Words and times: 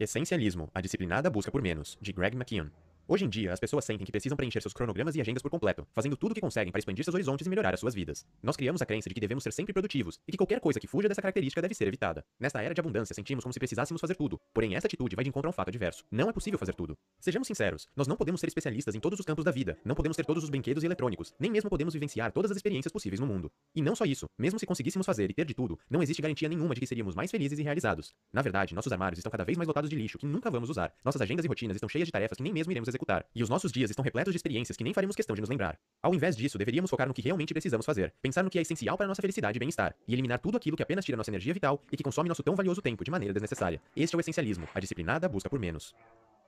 Essencialismo, 0.00 0.70
a 0.72 0.80
disciplinada 0.80 1.28
busca 1.28 1.52
por 1.52 1.60
menos, 1.60 1.98
de 2.00 2.12
Greg 2.12 2.34
McKeown. 2.34 2.72
Hoje 3.12 3.24
em 3.24 3.28
dia, 3.28 3.52
as 3.52 3.58
pessoas 3.58 3.84
sentem 3.84 4.06
que 4.06 4.12
precisam 4.12 4.36
preencher 4.36 4.62
seus 4.62 4.72
cronogramas 4.72 5.16
e 5.16 5.20
agendas 5.20 5.42
por 5.42 5.50
completo, 5.50 5.84
fazendo 5.92 6.16
tudo 6.16 6.30
o 6.30 6.34
que 6.36 6.40
conseguem 6.40 6.70
para 6.70 6.78
expandir 6.78 7.02
seus 7.02 7.12
horizontes 7.12 7.44
e 7.44 7.50
melhorar 7.50 7.74
as 7.74 7.80
suas 7.80 7.92
vidas. 7.92 8.24
Nós 8.40 8.54
criamos 8.54 8.80
a 8.80 8.86
crença 8.86 9.08
de 9.08 9.14
que 9.16 9.20
devemos 9.20 9.42
ser 9.42 9.52
sempre 9.52 9.72
produtivos 9.72 10.20
e 10.28 10.30
que 10.30 10.38
qualquer 10.38 10.60
coisa 10.60 10.78
que 10.78 10.86
fuja 10.86 11.08
dessa 11.08 11.20
característica 11.20 11.60
deve 11.60 11.74
ser 11.74 11.88
evitada. 11.88 12.24
Nesta 12.38 12.62
era 12.62 12.72
de 12.72 12.80
abundância, 12.80 13.12
sentimos 13.12 13.42
como 13.42 13.52
se 13.52 13.58
precisássemos 13.58 14.00
fazer 14.00 14.14
tudo, 14.14 14.40
porém 14.54 14.76
essa 14.76 14.86
atitude 14.86 15.16
vai 15.16 15.24
de 15.24 15.28
encontro 15.28 15.48
a 15.48 15.50
um 15.50 15.52
fato 15.52 15.70
adverso. 15.70 16.04
Não 16.08 16.30
é 16.30 16.32
possível 16.32 16.56
fazer 16.56 16.72
tudo. 16.72 16.96
Sejamos 17.18 17.48
sinceros, 17.48 17.88
nós 17.96 18.06
não 18.06 18.14
podemos 18.14 18.40
ser 18.40 18.46
especialistas 18.46 18.94
em 18.94 19.00
todos 19.00 19.18
os 19.18 19.26
campos 19.26 19.44
da 19.44 19.50
vida, 19.50 19.76
não 19.84 19.96
podemos 19.96 20.16
ter 20.16 20.24
todos 20.24 20.44
os 20.44 20.48
brinquedos 20.48 20.84
e 20.84 20.86
eletrônicos, 20.86 21.34
nem 21.36 21.50
mesmo 21.50 21.68
podemos 21.68 21.94
vivenciar 21.94 22.30
todas 22.30 22.52
as 22.52 22.58
experiências 22.58 22.92
possíveis 22.92 23.18
no 23.18 23.26
mundo. 23.26 23.50
E 23.74 23.82
não 23.82 23.96
só 23.96 24.04
isso, 24.04 24.26
mesmo 24.38 24.56
se 24.60 24.66
conseguíssemos 24.66 25.04
fazer 25.04 25.28
e 25.28 25.34
ter 25.34 25.46
de 25.46 25.54
tudo, 25.54 25.76
não 25.90 26.00
existe 26.00 26.22
garantia 26.22 26.48
nenhuma 26.48 26.74
de 26.74 26.80
que 26.80 26.86
seríamos 26.86 27.16
mais 27.16 27.28
felizes 27.28 27.58
e 27.58 27.62
realizados. 27.64 28.14
Na 28.32 28.40
verdade, 28.40 28.72
nossos 28.72 28.92
armários 28.92 29.18
estão 29.18 29.32
cada 29.32 29.42
vez 29.42 29.58
mais 29.58 29.66
lotados 29.66 29.90
de 29.90 29.96
lixo 29.96 30.16
que 30.16 30.26
nunca 30.26 30.48
vamos 30.48 30.70
usar. 30.70 30.92
Nossas 31.04 31.20
agendas 31.20 31.44
e 31.44 31.48
rotinas 31.48 31.74
estão 31.74 31.88
cheias 31.88 32.06
de 32.06 32.12
tarefas 32.12 32.36
que 32.36 32.44
nem 32.44 32.52
mesmo 32.52 32.70
iremos 32.70 32.86
executar. 32.86 32.99
E 33.34 33.42
os 33.42 33.48
nossos 33.48 33.72
dias 33.72 33.90
estão 33.90 34.04
repletos 34.04 34.32
de 34.32 34.36
experiências 34.36 34.76
que 34.76 34.84
nem 34.84 34.92
faremos 34.92 35.16
questão 35.16 35.34
de 35.34 35.40
nos 35.40 35.50
lembrar. 35.50 35.78
Ao 36.02 36.14
invés 36.14 36.36
disso, 36.36 36.58
deveríamos 36.58 36.90
focar 36.90 37.08
no 37.08 37.14
que 37.14 37.22
realmente 37.22 37.52
precisamos 37.52 37.86
fazer, 37.86 38.14
pensar 38.22 38.42
no 38.42 38.50
que 38.50 38.58
é 38.58 38.62
essencial 38.62 38.96
para 38.96 39.06
nossa 39.06 39.22
felicidade 39.22 39.56
e 39.56 39.60
bem-estar, 39.60 39.94
e 40.06 40.12
eliminar 40.12 40.38
tudo 40.38 40.56
aquilo 40.56 40.76
que 40.76 40.82
apenas 40.82 41.04
tira 41.04 41.16
nossa 41.16 41.30
energia 41.30 41.54
vital 41.54 41.82
e 41.90 41.96
que 41.96 42.02
consome 42.02 42.28
nosso 42.28 42.42
tão 42.42 42.54
valioso 42.54 42.80
tempo 42.82 43.04
de 43.04 43.10
maneira 43.10 43.32
desnecessária. 43.32 43.80
Este 43.96 44.14
é 44.14 44.18
o 44.18 44.20
essencialismo, 44.20 44.68
a 44.74 44.80
disciplinada 44.80 45.28
busca 45.28 45.48
por 45.48 45.58
menos. 45.58 45.94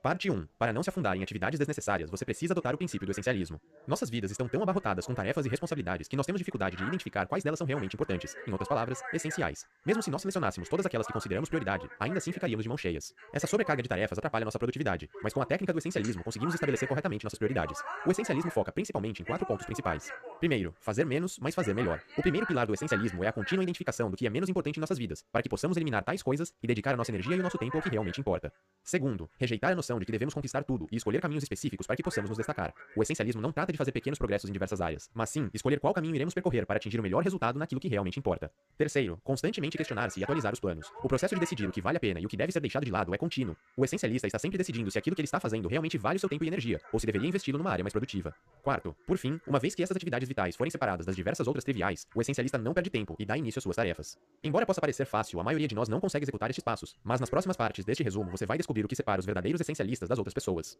Parte 0.03 0.29
1. 0.29 0.45
Para 0.59 0.73
não 0.73 0.83
se 0.83 0.89
afundar 0.89 1.15
em 1.15 1.23
atividades 1.23 1.57
desnecessárias, 1.57 2.09
você 2.09 2.25
precisa 2.25 2.53
adotar 2.53 2.75
o 2.75 2.77
princípio 2.77 3.07
do 3.07 3.11
essencialismo. 3.11 3.57
Nossas 3.87 4.09
vidas 4.09 4.31
estão 4.31 4.49
tão 4.49 4.61
abarrotadas 4.61 5.05
com 5.05 5.13
tarefas 5.13 5.45
e 5.45 5.49
responsabilidades 5.49 6.09
que 6.09 6.17
nós 6.17 6.25
temos 6.25 6.41
dificuldade 6.41 6.75
de 6.75 6.83
identificar 6.83 7.25
quais 7.25 7.41
delas 7.41 7.57
são 7.57 7.65
realmente 7.65 7.93
importantes, 7.93 8.35
em 8.45 8.51
outras 8.51 8.67
palavras, 8.67 9.01
essenciais. 9.13 9.65
Mesmo 9.85 10.03
se 10.03 10.11
nós 10.11 10.21
selecionássemos 10.21 10.67
todas 10.67 10.85
aquelas 10.85 11.07
que 11.07 11.13
consideramos 11.13 11.47
prioridade, 11.47 11.89
ainda 12.01 12.17
assim 12.17 12.33
ficaríamos 12.33 12.63
de 12.63 12.67
mãos 12.67 12.81
cheias. 12.81 13.13
Essa 13.31 13.47
sobrecarga 13.47 13.81
de 13.81 13.87
tarefas 13.87 14.17
atrapalha 14.17 14.43
nossa 14.43 14.59
produtividade, 14.59 15.09
mas 15.23 15.31
com 15.31 15.41
a 15.41 15.45
técnica 15.45 15.71
do 15.71 15.79
essencialismo 15.79 16.21
conseguimos 16.21 16.53
estabelecer 16.53 16.85
corretamente 16.85 17.23
nossas 17.23 17.39
prioridades. 17.39 17.81
O 18.05 18.11
essencialismo 18.11 18.51
foca 18.51 18.73
principalmente 18.73 19.21
em 19.21 19.25
quatro 19.25 19.45
pontos 19.45 19.65
principais. 19.65 20.11
Primeiro, 20.37 20.75
fazer 20.81 21.05
menos, 21.05 21.39
mas 21.39 21.55
fazer 21.55 21.73
melhor. 21.73 22.01
O 22.17 22.21
primeiro 22.21 22.45
pilar 22.45 22.67
do 22.67 22.73
essencialismo 22.73 23.23
é 23.23 23.29
a 23.29 23.31
contínua 23.31 23.63
identificação 23.63 24.11
do 24.11 24.17
que 24.17 24.27
é 24.27 24.29
menos 24.29 24.49
importante 24.49 24.75
em 24.75 24.81
nossas 24.81 24.97
vidas, 24.97 25.23
para 25.31 25.41
que 25.41 25.47
possamos 25.47 25.77
eliminar 25.77 26.03
tais 26.03 26.21
coisas 26.21 26.53
e 26.61 26.67
dedicar 26.67 26.93
a 26.93 26.97
nossa 26.97 27.11
energia 27.11 27.37
e 27.37 27.39
o 27.39 27.43
nosso 27.43 27.57
tempo 27.57 27.77
ao 27.77 27.81
que 27.81 27.89
realmente 27.89 28.19
importa. 28.19 28.51
Segundo, 28.83 29.29
rejeitar 29.39 29.71
a 29.71 29.75
noção 29.75 29.92
de 29.97 30.05
que 30.05 30.11
devemos 30.11 30.33
conquistar 30.33 30.63
tudo 30.63 30.73
tudo 30.73 30.87
e 30.91 30.97
escolher 30.97 31.21
caminhos 31.21 31.43
específicos 31.43 31.85
para 31.85 31.95
que 31.95 32.03
possamos 32.03 32.29
nos 32.29 32.37
destacar. 32.37 32.73
O 32.95 33.01
essencialismo 33.03 33.41
não 33.41 33.51
trata 33.51 33.71
de 33.71 33.77
fazer 33.77 33.91
pequenos 33.91 34.17
progressos 34.17 34.49
em 34.49 34.53
diversas 34.53 34.81
áreas, 34.81 35.09
mas 35.13 35.29
sim 35.29 35.49
escolher 35.53 35.79
qual 35.79 35.93
caminho 35.93 36.15
iremos 36.15 36.33
percorrer 36.33 36.65
para 36.65 36.77
atingir 36.77 36.99
o 36.99 37.03
melhor 37.03 37.23
resultado 37.23 37.59
naquilo 37.59 37.79
que 37.79 37.87
realmente 37.87 38.17
importa. 38.17 38.51
Terceiro, 38.77 39.19
constantemente 39.23 39.77
questionar-se 39.77 40.19
e 40.19 40.23
atualizar 40.23 40.53
os 40.53 40.59
planos. 40.59 40.91
O 41.03 41.07
processo 41.07 41.35
de 41.35 41.39
decidir 41.39 41.67
o 41.67 41.71
que 41.71 41.81
vale 41.81 41.97
a 41.97 41.99
pena 41.99 42.19
e 42.19 42.25
o 42.25 42.29
que 42.29 42.37
deve 42.37 42.51
ser 42.51 42.59
deixado 42.59 42.85
de 42.85 42.91
lado 42.91 43.13
é 43.13 43.17
contínuo. 43.17 43.55
O 43.77 43.85
essencialista 43.85 44.27
está 44.27 44.39
sempre 44.39 44.57
decidindo 44.57 44.89
se 44.89 44.97
aquilo 44.97 45.15
que 45.15 45.21
ele 45.21 45.27
está 45.27 45.39
fazendo 45.39 45.67
realmente 45.67 45.97
vale 45.97 46.17
o 46.17 46.19
seu 46.19 46.29
tempo 46.29 46.43
e 46.43 46.47
energia, 46.47 46.79
ou 46.91 46.99
se 46.99 47.05
deveria 47.05 47.29
investi-lo 47.29 47.57
numa 47.57 47.71
área 47.71 47.83
mais 47.83 47.93
produtiva. 47.93 48.33
Quarto, 48.61 48.95
por 49.05 49.17
fim, 49.17 49.39
uma 49.45 49.59
vez 49.59 49.75
que 49.75 49.83
essas 49.83 49.95
atividades 49.95 50.27
vitais 50.27 50.55
forem 50.55 50.71
separadas 50.71 51.05
das 51.05 51.15
diversas 51.15 51.47
outras 51.47 51.63
triviais, 51.63 52.07
o 52.15 52.21
essencialista 52.21 52.57
não 52.57 52.73
perde 52.73 52.89
tempo 52.89 53.15
e 53.19 53.25
dá 53.25 53.37
início 53.37 53.59
às 53.59 53.63
suas 53.63 53.75
tarefas. 53.75 54.17
Embora 54.43 54.65
possa 54.65 54.81
parecer 54.81 55.05
fácil, 55.05 55.39
a 55.39 55.43
maioria 55.43 55.67
de 55.67 55.75
nós 55.75 55.89
não 55.89 55.99
consegue 55.99 56.23
executar 56.23 56.49
estes 56.49 56.63
passos, 56.63 56.95
mas 57.03 57.19
nas 57.19 57.29
próximas 57.29 57.57
partes 57.57 57.85
deste 57.85 58.03
resumo 58.03 58.31
você 58.31 58.45
vai 58.45 58.57
descobrir 58.57 58.85
o 58.85 58.87
que 58.87 58.95
separa 58.95 59.19
os 59.19 59.25
verdadeiros 59.25 59.61
essencialistas 59.61 59.82
das 60.09 60.19
outras 60.19 60.33
pessoas. 60.33 60.77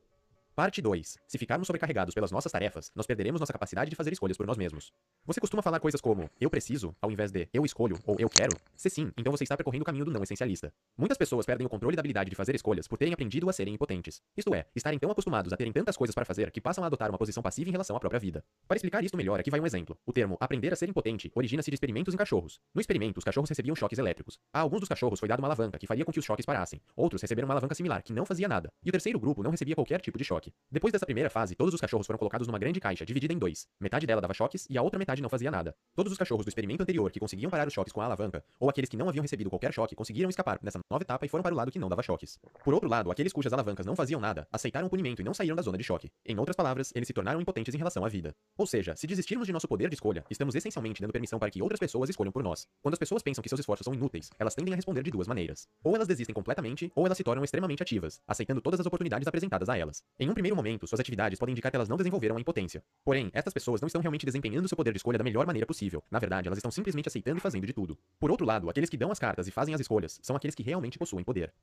Parte 0.56 0.84
2. 0.84 1.18
Se 1.28 1.40
ficarmos 1.40 1.66
sobrecarregados 1.66 2.14
pelas 2.14 2.30
nossas 2.30 2.52
tarefas, 2.52 2.92
nós 2.96 3.08
perderemos 3.08 3.40
nossa 3.40 3.52
capacidade 3.52 3.90
de 3.90 3.96
fazer 3.96 4.14
escolhas 4.14 4.38
por 4.38 4.46
nós 4.46 4.56
mesmos. 4.56 4.94
Você 5.26 5.42
costuma 5.42 5.64
falar 5.64 5.80
coisas 5.80 6.00
como 6.00 6.30
eu 6.40 6.48
preciso, 6.48 6.96
ao 7.02 7.12
invés 7.12 7.32
de 7.32 7.50
eu 7.52 7.66
escolho 7.66 7.98
ou 8.06 8.18
eu 8.20 8.30
quero? 8.30 8.56
Se 8.76 8.88
sim, 8.88 9.12
então 9.18 9.32
você 9.32 9.44
está 9.46 9.58
percorrendo 9.58 9.82
o 9.82 9.86
caminho 9.86 10.06
do 10.06 10.12
não 10.12 10.22
essencialista. 10.22 10.72
Muitas 10.96 11.18
pessoas 11.18 11.48
perdem 11.48 11.66
o 11.66 11.70
controle 11.70 11.96
da 11.96 12.02
habilidade 12.02 12.30
de 12.30 12.36
fazer 12.36 12.54
escolhas 12.54 12.88
por 12.88 13.00
terem 13.00 13.16
aprendido 13.16 13.50
a 13.50 13.54
serem 13.54 13.74
impotentes. 13.74 14.22
Isto 14.38 14.54
é, 14.54 14.68
estarem 14.76 15.00
tão 15.00 15.10
acostumados 15.10 15.52
a 15.52 15.58
terem 15.58 15.74
tantas 15.74 15.98
coisas 15.98 16.14
para 16.14 16.24
fazer 16.24 16.52
que 16.52 16.62
passam 16.62 16.84
a 16.84 16.88
adotar 16.88 17.10
uma 17.10 17.18
posição 17.18 17.42
passiva 17.42 17.70
em 17.70 17.72
relação 17.72 17.96
à 17.96 18.00
própria 18.00 18.20
vida. 18.20 18.44
Para 18.68 18.78
explicar 18.78 19.04
isto 19.04 19.18
melhor, 19.18 19.40
aqui 19.40 19.50
vai 19.50 19.60
um 19.60 19.66
exemplo. 19.66 19.98
O 20.06 20.14
termo 20.14 20.38
aprender 20.40 20.72
a 20.72 20.76
ser 20.76 20.88
impotente 20.88 21.32
origina-se 21.34 21.72
de 21.72 21.76
experimentos 21.76 22.14
em 22.14 22.18
cachorros. 22.18 22.60
No 22.76 22.80
experimento, 22.80 23.18
os 23.18 23.24
cachorros 23.24 23.50
recebiam 23.50 23.76
choques 23.76 23.98
elétricos. 23.98 24.38
A 24.54 24.60
alguns 24.60 24.82
dos 24.82 24.90
cachorros 24.90 25.20
foi 25.20 25.28
dado 25.28 25.40
uma 25.40 25.48
alavanca 25.48 25.80
que 25.80 25.88
faria 25.88 26.06
com 26.06 26.12
que 26.12 26.20
os 26.20 26.26
choques 26.26 26.46
parassem. 26.46 26.80
Outros 26.96 27.24
receberam 27.24 27.48
uma 27.48 27.56
alavanca 27.56 27.74
similar 27.74 28.04
que 28.04 28.14
não 28.14 28.24
fazia 28.24 28.48
nada. 28.48 28.72
E 28.86 28.90
o 28.90 28.92
terceiro 28.92 29.20
grupo 29.20 29.42
não 29.42 29.50
recebia 29.50 29.74
qualquer 29.74 30.00
tipo 30.00 30.16
de 30.16 30.24
choque. 30.24 30.43
Depois 30.70 30.92
dessa 30.92 31.06
primeira 31.06 31.24
primeira 31.24 31.30
fase, 31.30 31.56
todos 31.56 31.74
os 31.74 31.80
cachorros 31.80 32.06
foram 32.06 32.20
colocados 32.20 32.48
numa 32.48 32.60
grande 32.60 32.80
caixa, 32.80 33.06
dividida 33.06 33.34
em 33.34 33.38
dois. 33.38 33.68
Metade 33.80 34.06
dela 34.06 34.20
dava 34.20 34.34
choques 34.34 34.68
e 34.70 34.78
a 34.78 34.82
outra 34.82 35.00
metade 35.00 35.22
não 35.22 35.30
fazia 35.30 35.50
nada. 35.50 35.76
Todos 35.96 36.12
os 36.12 36.18
cachorros 36.18 36.46
do 36.46 36.50
experimento 36.50 36.84
anterior 36.84 37.10
que 37.12 37.20
conseguiam 37.20 37.50
parar 37.50 37.68
os 37.68 37.74
choques 37.74 37.94
com 37.94 38.02
a 38.02 38.06
alavanca, 38.06 38.44
ou 38.60 38.70
aqueles 38.70 38.90
que 38.90 38.98
não 38.98 39.08
haviam 39.08 39.22
recebido 39.22 39.50
qualquer 39.50 39.74
choque, 39.74 39.96
conseguiram 39.96 40.30
escapar 40.30 40.60
nessa 40.62 40.80
nova 40.92 41.04
etapa 41.04 41.26
e 41.26 41.30
foram 41.30 41.44
para 41.44 41.54
o 41.54 41.58
lado 41.58 41.72
que 41.72 41.80
não 41.80 41.88
dava 41.88 42.04
choques. 42.04 42.38
Por 42.64 42.74
outro 42.74 42.90
lado, 42.90 43.10
aqueles 43.12 43.32
cujas 43.32 43.54
alavancas 43.54 43.86
não 43.86 43.96
faziam 43.96 44.20
nada, 44.20 44.48
aceitaram 44.52 44.88
o 44.88 44.90
punimento 44.90 45.22
e 45.22 45.26
não 45.26 45.34
saíram 45.34 45.56
da 45.56 45.62
zona 45.62 45.78
de 45.78 45.84
choque. 45.84 46.12
Em 46.26 46.38
outras 46.38 46.56
palavras, 46.56 46.92
eles 46.96 47.08
se 47.08 47.14
tornaram 47.14 47.40
impotentes 47.40 47.74
em 47.74 47.78
relação 47.78 48.04
à 48.04 48.10
vida. 48.10 48.36
Ou 48.58 48.68
seja, 48.68 48.96
se 48.96 49.08
desistirmos 49.08 49.48
de 49.48 49.54
nosso 49.54 49.68
poder 49.68 49.90
de 49.90 49.96
escolha, 49.96 50.26
estamos 50.30 50.56
essencialmente 50.56 51.02
dando 51.02 51.12
permissão 51.12 51.40
para 51.40 51.52
que 51.52 51.62
outras 51.62 51.80
pessoas 51.80 52.10
escolham 52.10 52.32
por 52.32 52.44
nós. 52.44 52.68
Quando 52.82 52.94
as 52.94 53.00
pessoas 53.00 53.22
pensam 53.22 53.42
que 53.42 53.50
seus 53.50 53.60
esforços 53.60 53.86
são 53.86 53.94
inúteis, 53.94 54.30
elas 54.38 54.56
tendem 54.56 54.74
a 54.74 54.76
responder 54.76 55.04
de 55.04 55.12
duas 55.12 55.28
maneiras. 55.28 55.68
Ou 55.84 55.96
elas 55.96 56.08
desistem 56.08 56.34
completamente, 56.34 56.92
ou 56.96 57.06
elas 57.06 57.18
se 57.18 57.24
tornam 57.24 57.44
extremamente 57.44 57.82
ativas, 57.82 58.20
aceitando 58.28 58.62
todas 58.62 58.80
as 58.80 58.86
oportunidades 58.86 59.28
apresentadas 59.28 59.70
a 59.70 59.78
elas. 59.78 60.04
Em 60.20 60.30
um 60.30 60.33
primeiro 60.34 60.56
momento, 60.56 60.88
suas 60.88 61.00
atividades 61.00 61.40
podem 61.40 61.54
indicar 61.54 61.72
que 61.72 61.76
elas 61.76 61.90
não 61.90 61.98
desenvolveram 61.98 62.38
a 62.38 62.40
impotência. 62.40 62.84
Porém, 63.04 63.30
estas 63.34 63.54
pessoas 63.54 63.82
não 63.82 63.88
estão 63.88 64.02
realmente 64.02 64.26
desempenhando 64.26 64.68
seu 64.68 64.76
poder 64.76 64.92
de 64.92 64.98
escolha 64.98 65.18
da 65.18 65.24
melhor 65.24 65.46
maneira 65.46 65.66
possível. 65.66 66.04
Na 66.10 66.20
verdade, 66.20 66.48
elas 66.48 66.58
estão 66.58 66.72
simplesmente 66.72 67.08
aceitando 67.08 67.38
e 67.38 67.42
fazendo 67.42 67.66
de 67.66 67.74
tudo. 67.74 67.98
Por 68.20 68.32
outro 68.32 68.46
lado, 68.46 68.70
aqueles 68.70 68.90
que 68.90 68.98
dão 68.98 69.12
as 69.12 69.20
cartas 69.20 69.48
e 69.48 69.52
fazem 69.52 69.74
as 69.74 69.82
escolhas 69.82 70.20
são 70.22 70.36
aqueles 70.36 70.56
que 70.56 70.64
realmente 70.64 70.98
possuem 70.98 71.24
poder. 71.24 71.54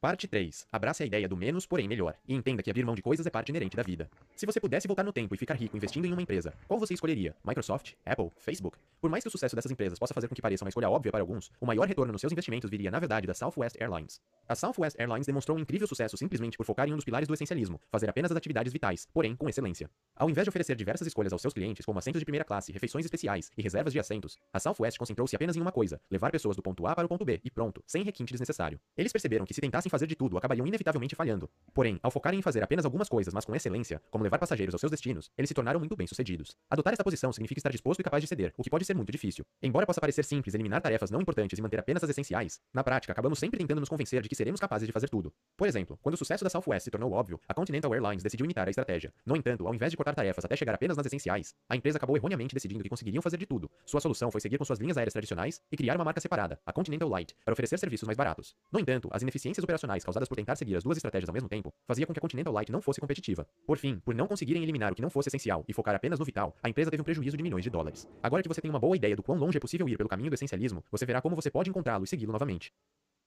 Parte 0.00 0.26
3. 0.26 0.66
Abrace 0.72 1.02
a 1.02 1.06
ideia 1.06 1.28
do 1.28 1.36
menos, 1.36 1.66
porém 1.66 1.86
melhor, 1.86 2.16
e 2.26 2.34
entenda 2.34 2.62
que 2.62 2.70
abrir 2.70 2.86
mão 2.86 2.94
de 2.94 3.02
coisas 3.02 3.26
é 3.26 3.28
parte 3.28 3.50
inerente 3.50 3.76
da 3.76 3.82
vida. 3.82 4.08
Se 4.34 4.46
você 4.46 4.58
pudesse 4.58 4.88
voltar 4.88 5.02
no 5.02 5.12
tempo 5.12 5.34
e 5.34 5.36
ficar 5.36 5.52
rico 5.52 5.76
investindo 5.76 6.06
em 6.06 6.12
uma 6.14 6.22
empresa, 6.22 6.54
qual 6.66 6.80
você 6.80 6.94
escolheria? 6.94 7.36
Microsoft? 7.44 7.92
Apple? 8.06 8.30
Facebook? 8.38 8.78
Por 8.98 9.10
mais 9.10 9.22
que 9.22 9.28
o 9.28 9.30
sucesso 9.30 9.54
dessas 9.54 9.70
empresas 9.70 9.98
possa 9.98 10.14
fazer 10.14 10.26
com 10.26 10.34
que 10.34 10.40
pareça 10.40 10.64
uma 10.64 10.70
escolha 10.70 10.88
óbvia 10.88 11.12
para 11.12 11.20
alguns, 11.20 11.50
o 11.60 11.66
maior 11.66 11.86
retorno 11.86 12.12
nos 12.12 12.22
seus 12.22 12.32
investimentos 12.32 12.70
viria, 12.70 12.90
na 12.90 12.98
verdade, 12.98 13.26
da 13.26 13.34
Southwest 13.34 13.76
Airlines. 13.78 14.22
A 14.48 14.54
Southwest 14.54 14.98
Airlines 14.98 15.26
demonstrou 15.26 15.58
um 15.58 15.60
incrível 15.60 15.86
sucesso 15.86 16.16
simplesmente 16.16 16.56
por 16.56 16.64
focar 16.64 16.88
em 16.88 16.94
um 16.94 16.96
dos 16.96 17.04
pilares 17.04 17.28
do 17.28 17.34
essencialismo, 17.34 17.78
fazer 17.90 18.08
apenas 18.08 18.30
as 18.30 18.38
atividades 18.38 18.72
vitais, 18.72 19.06
porém 19.12 19.36
com 19.36 19.50
excelência. 19.50 19.90
Ao 20.16 20.30
invés 20.30 20.46
de 20.46 20.48
oferecer 20.48 20.76
diversas 20.76 21.06
escolhas 21.06 21.34
aos 21.34 21.42
seus 21.42 21.52
clientes, 21.52 21.84
como 21.84 21.98
assentos 21.98 22.20
de 22.20 22.24
primeira 22.24 22.44
classe, 22.44 22.72
refeições 22.72 23.04
especiais 23.04 23.50
e 23.54 23.60
reservas 23.60 23.92
de 23.92 24.00
assentos, 24.00 24.38
a 24.50 24.58
Southwest 24.58 24.96
concentrou-se 24.96 25.36
apenas 25.36 25.56
em 25.56 25.60
uma 25.60 25.72
coisa: 25.72 26.00
levar 26.10 26.32
pessoas 26.32 26.56
do 26.56 26.62
ponto 26.62 26.86
A 26.86 26.94
para 26.94 27.04
o 27.04 27.08
ponto 27.08 27.22
B, 27.22 27.38
e 27.44 27.50
pronto, 27.50 27.84
sem 27.86 28.02
requinte 28.02 28.32
desnecessário. 28.32 28.80
Eles 28.96 29.12
perceberam 29.12 29.44
que 29.44 29.52
se 29.52 29.60
tentassem 29.60 29.89
fazer 29.90 30.06
de 30.06 30.14
tudo, 30.14 30.38
acabariam 30.38 30.66
inevitavelmente 30.66 31.14
falhando. 31.14 31.50
Porém, 31.74 31.98
ao 32.02 32.10
focarem 32.10 32.38
em 32.38 32.42
fazer 32.42 32.62
apenas 32.62 32.84
algumas 32.84 33.08
coisas, 33.08 33.34
mas 33.34 33.44
com 33.44 33.54
excelência, 33.54 34.00
como 34.10 34.24
levar 34.24 34.38
passageiros 34.38 34.74
aos 34.74 34.80
seus 34.80 34.90
destinos, 34.90 35.30
eles 35.36 35.48
se 35.48 35.54
tornaram 35.54 35.78
muito 35.78 35.96
bem-sucedidos. 35.96 36.56
Adotar 36.70 36.92
esta 36.92 37.04
posição 37.04 37.32
significa 37.32 37.58
estar 37.58 37.70
disposto 37.70 38.00
e 38.00 38.02
capaz 38.02 38.22
de 38.22 38.28
ceder, 38.28 38.54
o 38.56 38.62
que 38.62 38.70
pode 38.70 38.84
ser 38.84 38.94
muito 38.94 39.12
difícil. 39.12 39.44
Embora 39.62 39.86
possa 39.86 40.00
parecer 40.00 40.24
simples 40.24 40.54
eliminar 40.54 40.80
tarefas 40.80 41.10
não 41.10 41.20
importantes 41.20 41.58
e 41.58 41.62
manter 41.62 41.80
apenas 41.80 42.02
as 42.02 42.10
essenciais, 42.10 42.60
na 42.72 42.82
prática 42.82 43.12
acabamos 43.12 43.38
sempre 43.38 43.58
tentando 43.58 43.80
nos 43.80 43.88
convencer 43.88 44.22
de 44.22 44.28
que 44.28 44.34
seremos 44.34 44.60
capazes 44.60 44.86
de 44.86 44.92
fazer 44.92 45.08
tudo. 45.08 45.32
Por 45.56 45.66
exemplo, 45.68 45.98
quando 46.00 46.14
o 46.14 46.18
sucesso 46.18 46.44
da 46.44 46.50
Southwest 46.50 46.84
se 46.84 46.90
tornou 46.90 47.12
óbvio, 47.12 47.40
a 47.48 47.54
Continental 47.54 47.92
Airlines 47.92 48.22
decidiu 48.22 48.44
imitar 48.44 48.66
a 48.66 48.70
estratégia. 48.70 49.12
No 49.26 49.36
entanto, 49.36 49.66
ao 49.66 49.74
invés 49.74 49.90
de 49.90 49.96
cortar 49.96 50.14
tarefas 50.14 50.44
até 50.44 50.56
chegar 50.56 50.74
apenas 50.74 50.96
nas 50.96 51.06
essenciais, 51.06 51.54
a 51.68 51.76
empresa 51.76 51.98
acabou 51.98 52.16
erroneamente 52.16 52.54
decidindo 52.54 52.82
que 52.82 52.88
conseguiriam 52.88 53.22
fazer 53.22 53.36
de 53.36 53.46
tudo. 53.46 53.70
Sua 53.84 54.00
solução 54.00 54.30
foi 54.30 54.40
seguir 54.40 54.58
com 54.58 54.64
suas 54.64 54.78
linhas 54.78 54.96
aéreas 54.96 55.12
tradicionais 55.12 55.60
e 55.70 55.76
criar 55.76 55.96
uma 55.96 56.04
marca 56.04 56.20
separada, 56.20 56.60
a 56.64 56.72
Continental 56.72 57.08
Light, 57.08 57.34
para 57.44 57.52
oferecer 57.52 57.78
serviços 57.78 58.06
mais 58.06 58.16
baratos. 58.16 58.54
No 58.70 58.78
entanto, 58.78 59.08
as 59.12 59.22
ineficiências 59.22 59.62
operacionais 59.64 59.79
causadas 60.04 60.28
por 60.28 60.36
tentar 60.36 60.56
seguir 60.56 60.76
as 60.76 60.82
duas 60.82 60.96
estratégias 60.96 61.28
ao 61.28 61.32
mesmo 61.32 61.48
tempo, 61.48 61.72
fazia 61.86 62.06
com 62.06 62.12
que 62.12 62.18
a 62.18 62.20
Continental 62.20 62.52
Light 62.52 62.70
não 62.70 62.80
fosse 62.80 63.00
competitiva. 63.00 63.46
Por 63.66 63.78
fim, 63.78 63.98
por 64.00 64.14
não 64.14 64.26
conseguirem 64.26 64.62
eliminar 64.62 64.92
o 64.92 64.94
que 64.94 65.02
não 65.02 65.10
fosse 65.10 65.28
essencial 65.28 65.64
e 65.68 65.72
focar 65.72 65.94
apenas 65.94 66.18
no 66.18 66.24
vital, 66.24 66.56
a 66.62 66.68
empresa 66.68 66.90
teve 66.90 67.00
um 67.00 67.04
prejuízo 67.04 67.36
de 67.36 67.42
milhões 67.42 67.64
de 67.64 67.70
dólares. 67.70 68.08
Agora 68.22 68.42
que 68.42 68.48
você 68.48 68.60
tem 68.60 68.70
uma 68.70 68.80
boa 68.80 68.96
ideia 68.96 69.16
do 69.16 69.22
quão 69.22 69.38
longe 69.38 69.56
é 69.56 69.60
possível 69.60 69.88
ir 69.88 69.96
pelo 69.96 70.08
caminho 70.08 70.30
do 70.30 70.34
essencialismo, 70.34 70.84
você 70.90 71.06
verá 71.06 71.20
como 71.20 71.36
você 71.36 71.50
pode 71.50 71.70
encontrá-lo 71.70 72.04
e 72.04 72.06
segui-lo 72.06 72.32
novamente. 72.32 72.72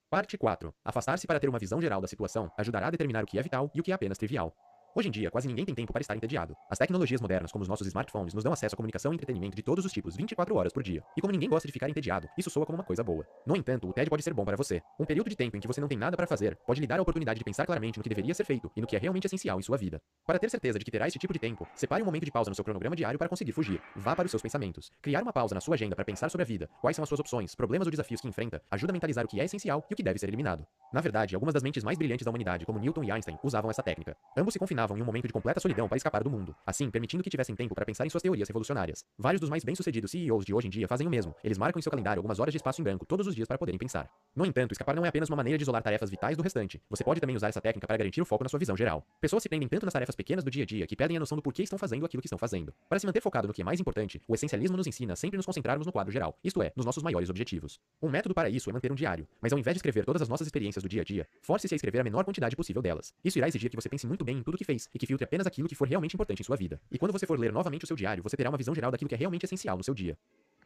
Parte 0.10 0.38
4. 0.38 0.74
Afastar-se 0.86 1.26
para 1.26 1.40
ter 1.40 1.50
uma 1.50 1.58
visão 1.58 1.82
geral 1.82 2.00
da 2.00 2.08
situação 2.08 2.52
ajudará 2.58 2.88
a 2.88 2.92
determinar 2.92 3.24
o 3.24 3.28
que 3.28 3.40
é 3.40 3.42
vital 3.42 3.72
e 3.74 3.80
o 3.80 3.84
que 3.84 3.92
é 3.92 3.96
apenas 3.96 4.18
trivial. 4.18 4.54
Hoje 4.96 5.08
em 5.08 5.12
dia, 5.12 5.32
quase 5.32 5.48
ninguém 5.48 5.66
tem 5.66 5.74
tempo 5.74 5.92
para 5.92 6.02
estar 6.02 6.16
entediado. 6.16 6.56
As 6.70 6.78
tecnologias 6.78 7.20
modernas, 7.20 7.52
como 7.52 7.64
os 7.64 7.68
nossos 7.68 7.88
smartphones, 7.88 8.32
nos 8.32 8.44
dão 8.44 8.54
acesso 8.54 8.76
à 8.76 8.78
comunicação 8.78 9.12
e 9.12 9.16
entretenimento 9.16 9.56
de 9.56 9.64
todos 9.64 9.84
os 9.84 9.92
tipos 9.92 10.16
24 10.16 10.56
horas 10.56 10.72
por 10.72 10.84
dia. 10.84 11.04
E 11.18 11.22
como 11.22 11.32
ninguém 11.32 11.50
gosta 11.50 11.68
de 11.68 11.72
ficar 11.72 11.90
entediado, 11.90 12.30
isso 12.38 12.52
soa 12.52 12.64
como 12.64 12.78
uma 12.78 12.84
coisa 12.84 13.04
boa. 13.04 13.26
No 13.44 13.56
entanto, 13.56 13.90
o 13.90 13.94
TED 13.94 14.08
pode 14.08 14.22
ser 14.22 14.36
bom 14.36 14.46
para 14.46 14.56
você. 14.56 14.84
Um 15.00 15.06
período 15.06 15.32
de 15.32 15.36
tempo 15.36 15.58
em 15.58 15.60
que 15.60 15.66
você 15.66 15.82
não 15.82 15.88
tem 15.88 15.98
nada 15.98 16.16
para 16.16 16.28
fazer 16.28 16.56
pode 16.68 16.80
lhe 16.80 16.86
dar 16.86 17.00
a 17.00 17.02
oportunidade 17.02 17.40
de 17.40 17.44
pensar 17.44 17.66
claramente 17.66 17.98
no 17.98 18.04
que 18.04 18.10
deveria 18.10 18.36
ser 18.36 18.44
feito 18.44 18.72
e 18.76 18.82
no 18.82 18.86
que 18.86 18.96
é 18.96 19.00
realmente 19.00 19.26
essencial 19.26 19.58
em 19.58 19.64
sua 19.64 19.78
vida. 19.78 20.00
Para 20.28 20.38
ter 20.38 20.52
certeza 20.52 20.78
de 20.78 20.86
que 20.86 20.92
terá 20.92 21.08
esse 21.08 21.18
tipo 21.18 21.34
de 21.34 21.40
tempo, 21.40 21.68
separe 21.74 22.04
um 22.04 22.06
momento 22.06 22.26
de 22.26 22.32
pausa 22.32 22.52
no 22.52 22.56
seu 22.56 22.64
cronograma 22.64 22.96
diário 22.96 23.18
para 23.18 23.28
conseguir 23.28 23.52
fugir. 23.52 23.82
Vá 23.96 24.16
para 24.16 24.26
os 24.26 24.32
seus 24.32 24.44
pensamentos. 24.44 24.92
Criar 25.02 25.24
uma 25.24 25.34
pausa 25.34 25.56
na 25.56 25.62
sua 25.62 25.74
agenda 25.74 25.96
para 25.96 26.06
pensar 26.06 26.30
sobre 26.30 26.44
a 26.44 26.46
vida, 26.46 26.70
quais 26.82 26.96
são 26.96 27.02
as 27.02 27.10
suas 27.10 27.20
opções, 27.20 27.56
problemas 27.56 27.88
ou 27.88 27.92
desafios 27.92 28.22
que 28.22 28.28
enfrenta, 28.28 28.62
ajuda 28.70 28.92
a 28.92 28.94
mentalizar 28.94 29.26
o 29.26 29.28
que 29.28 29.42
é 29.42 29.46
essencial 29.46 29.84
e 29.90 29.94
o 29.96 29.98
que 29.98 30.04
deve 30.04 30.20
ser 30.20 30.28
eliminado. 30.28 30.68
Na 30.94 31.02
verdade, 31.02 31.34
algumas 31.34 31.56
das 31.56 31.64
mentes 31.64 31.84
mais 31.84 31.98
brilhantes 31.98 32.24
da 32.24 32.30
humanidade, 32.30 32.64
como 32.64 32.78
Newton 32.78 33.04
e 33.06 33.12
Einstein, 33.12 33.40
usavam 33.44 33.72
essa 33.72 33.82
técnica. 33.82 34.16
Ambos 34.38 34.54
se 34.54 34.60
em 34.92 35.02
um 35.02 35.06
momento 35.06 35.28
de 35.28 35.34
completa 35.34 35.60
solidão 35.60 35.88
para 35.88 35.96
escapar 35.96 36.24
do 36.24 36.30
mundo, 36.30 36.56
assim 36.66 36.90
permitindo 36.90 37.24
que 37.24 37.30
tivessem 37.30 37.56
tempo 37.56 37.74
para 37.74 37.86
pensar 37.86 38.06
em 38.06 38.10
suas 38.10 38.22
teorias 38.22 38.48
revolucionárias. 38.48 39.06
Vários 39.18 39.40
dos 39.40 39.50
mais 39.50 39.64
bem-sucedidos 39.64 40.12
CEOs 40.12 40.46
de 40.46 40.54
hoje 40.54 40.68
em 40.68 40.70
dia 40.70 40.88
fazem 40.88 41.08
o 41.08 41.10
mesmo. 41.10 41.34
Eles 41.44 41.58
marcam 41.58 41.80
em 41.80 41.82
seu 41.82 41.90
calendário 41.90 42.20
algumas 42.20 42.40
horas 42.40 42.52
de 42.52 42.58
espaço 42.58 42.82
em 42.82 42.84
branco 42.84 43.06
todos 43.06 43.26
os 43.26 43.34
dias 43.34 43.48
para 43.48 43.58
poderem 43.58 43.78
pensar. 43.80 44.10
No 44.36 44.46
entanto, 44.46 44.74
escapar 44.74 44.96
não 44.96 45.06
é 45.06 45.08
apenas 45.08 45.30
uma 45.30 45.38
maneira 45.38 45.58
de 45.58 45.64
isolar 45.64 45.82
tarefas 45.82 46.10
vitais 46.10 46.36
do 46.36 46.44
restante. 46.44 46.82
Você 46.90 47.04
pode 47.04 47.22
também 47.22 47.36
usar 47.36 47.48
essa 47.48 47.62
técnica 47.62 47.88
para 47.88 47.98
garantir 47.98 48.22
o 48.22 48.26
foco 48.26 48.44
na 48.44 48.50
sua 48.50 48.60
visão 48.60 48.76
geral. 48.76 49.06
Pessoas 49.22 49.42
se 49.44 49.50
prendem 49.50 49.68
tanto 49.68 49.86
nas 49.86 49.94
tarefas 49.94 50.16
pequenas 50.16 50.44
do 50.44 50.52
dia 50.52 50.64
a 50.64 50.66
dia 50.66 50.86
que 50.86 50.96
perdem 50.96 51.18
a 51.18 51.20
noção 51.20 51.36
do 51.36 51.42
porquê 51.42 51.64
estão 51.64 51.80
fazendo 51.80 52.06
aquilo 52.06 52.22
que 52.22 52.28
estão 52.28 52.38
fazendo. 52.38 52.74
Para 52.90 53.00
se 53.00 53.06
manter 53.06 53.22
focado 53.22 53.48
no 53.48 53.54
que 53.54 53.62
é 53.62 53.66
mais 53.66 53.80
importante, 53.80 54.22
o 54.28 54.36
essencialismo 54.36 54.76
nos 54.76 54.88
ensina 54.88 55.14
a 55.14 55.16
sempre 55.16 55.38
nos 55.38 55.46
concentrarmos 55.46 55.86
no 55.86 55.94
quadro 55.94 56.12
geral, 56.12 56.38
isto 56.44 56.62
é, 56.62 56.72
nos 56.76 56.86
nossos 56.86 57.04
maiores 57.04 57.30
objetivos. 57.30 57.80
Um 58.02 58.10
método 58.10 58.34
para 58.34 58.50
isso 58.50 58.70
é 58.70 58.74
manter 58.74 58.92
um 58.92 58.96
diário, 58.96 59.28
mas 59.42 59.54
ao 59.54 59.60
invés 59.60 59.76
de 59.76 59.80
escrever 59.80 60.06
todas 60.06 60.22
as 60.22 60.30
nossas 60.30 60.48
experiências 60.48 60.82
do 60.82 60.90
dia 60.90 61.02
a 61.02 61.06
dia, 61.06 61.28
force-se 61.42 61.74
a 61.74 61.78
escrever 61.78 62.00
a 62.00 62.04
menor 62.04 62.26
quantidade 62.26 62.56
possível 62.56 62.82
delas. 62.82 63.14
Isso 63.24 63.38
irá 63.38 63.48
exigir 63.48 63.70
que 63.70 63.76
você 63.76 63.90
pense 63.90 64.08
muito 64.08 64.26
bem 64.26 64.38
em 64.38 64.44
tudo 64.44 64.58
que 64.58 64.66
fez 64.66 64.73
e 64.94 65.00
que 65.00 65.06
filtre 65.06 65.24
apenas 65.24 65.48
aquilo 65.48 65.68
que 65.68 65.76
for 65.76 65.88
realmente 65.88 66.14
importante 66.14 66.42
em 66.42 66.44
sua 66.44 66.56
vida. 66.56 66.82
E 66.92 66.98
quando 66.98 67.12
você 67.12 67.26
for 67.26 67.40
ler 67.40 67.52
novamente 67.52 67.84
o 67.84 67.88
seu 67.88 67.96
diário, 67.96 68.24
você 68.24 68.36
terá 68.36 68.50
uma 68.50 68.58
visão 68.58 68.74
geral 68.74 68.92
daquilo 68.92 69.10
que 69.10 69.16
é 69.16 69.18
realmente 69.18 69.46
essencial 69.46 69.78
no 69.78 69.84
seu 69.84 69.94
dia. 69.94 70.18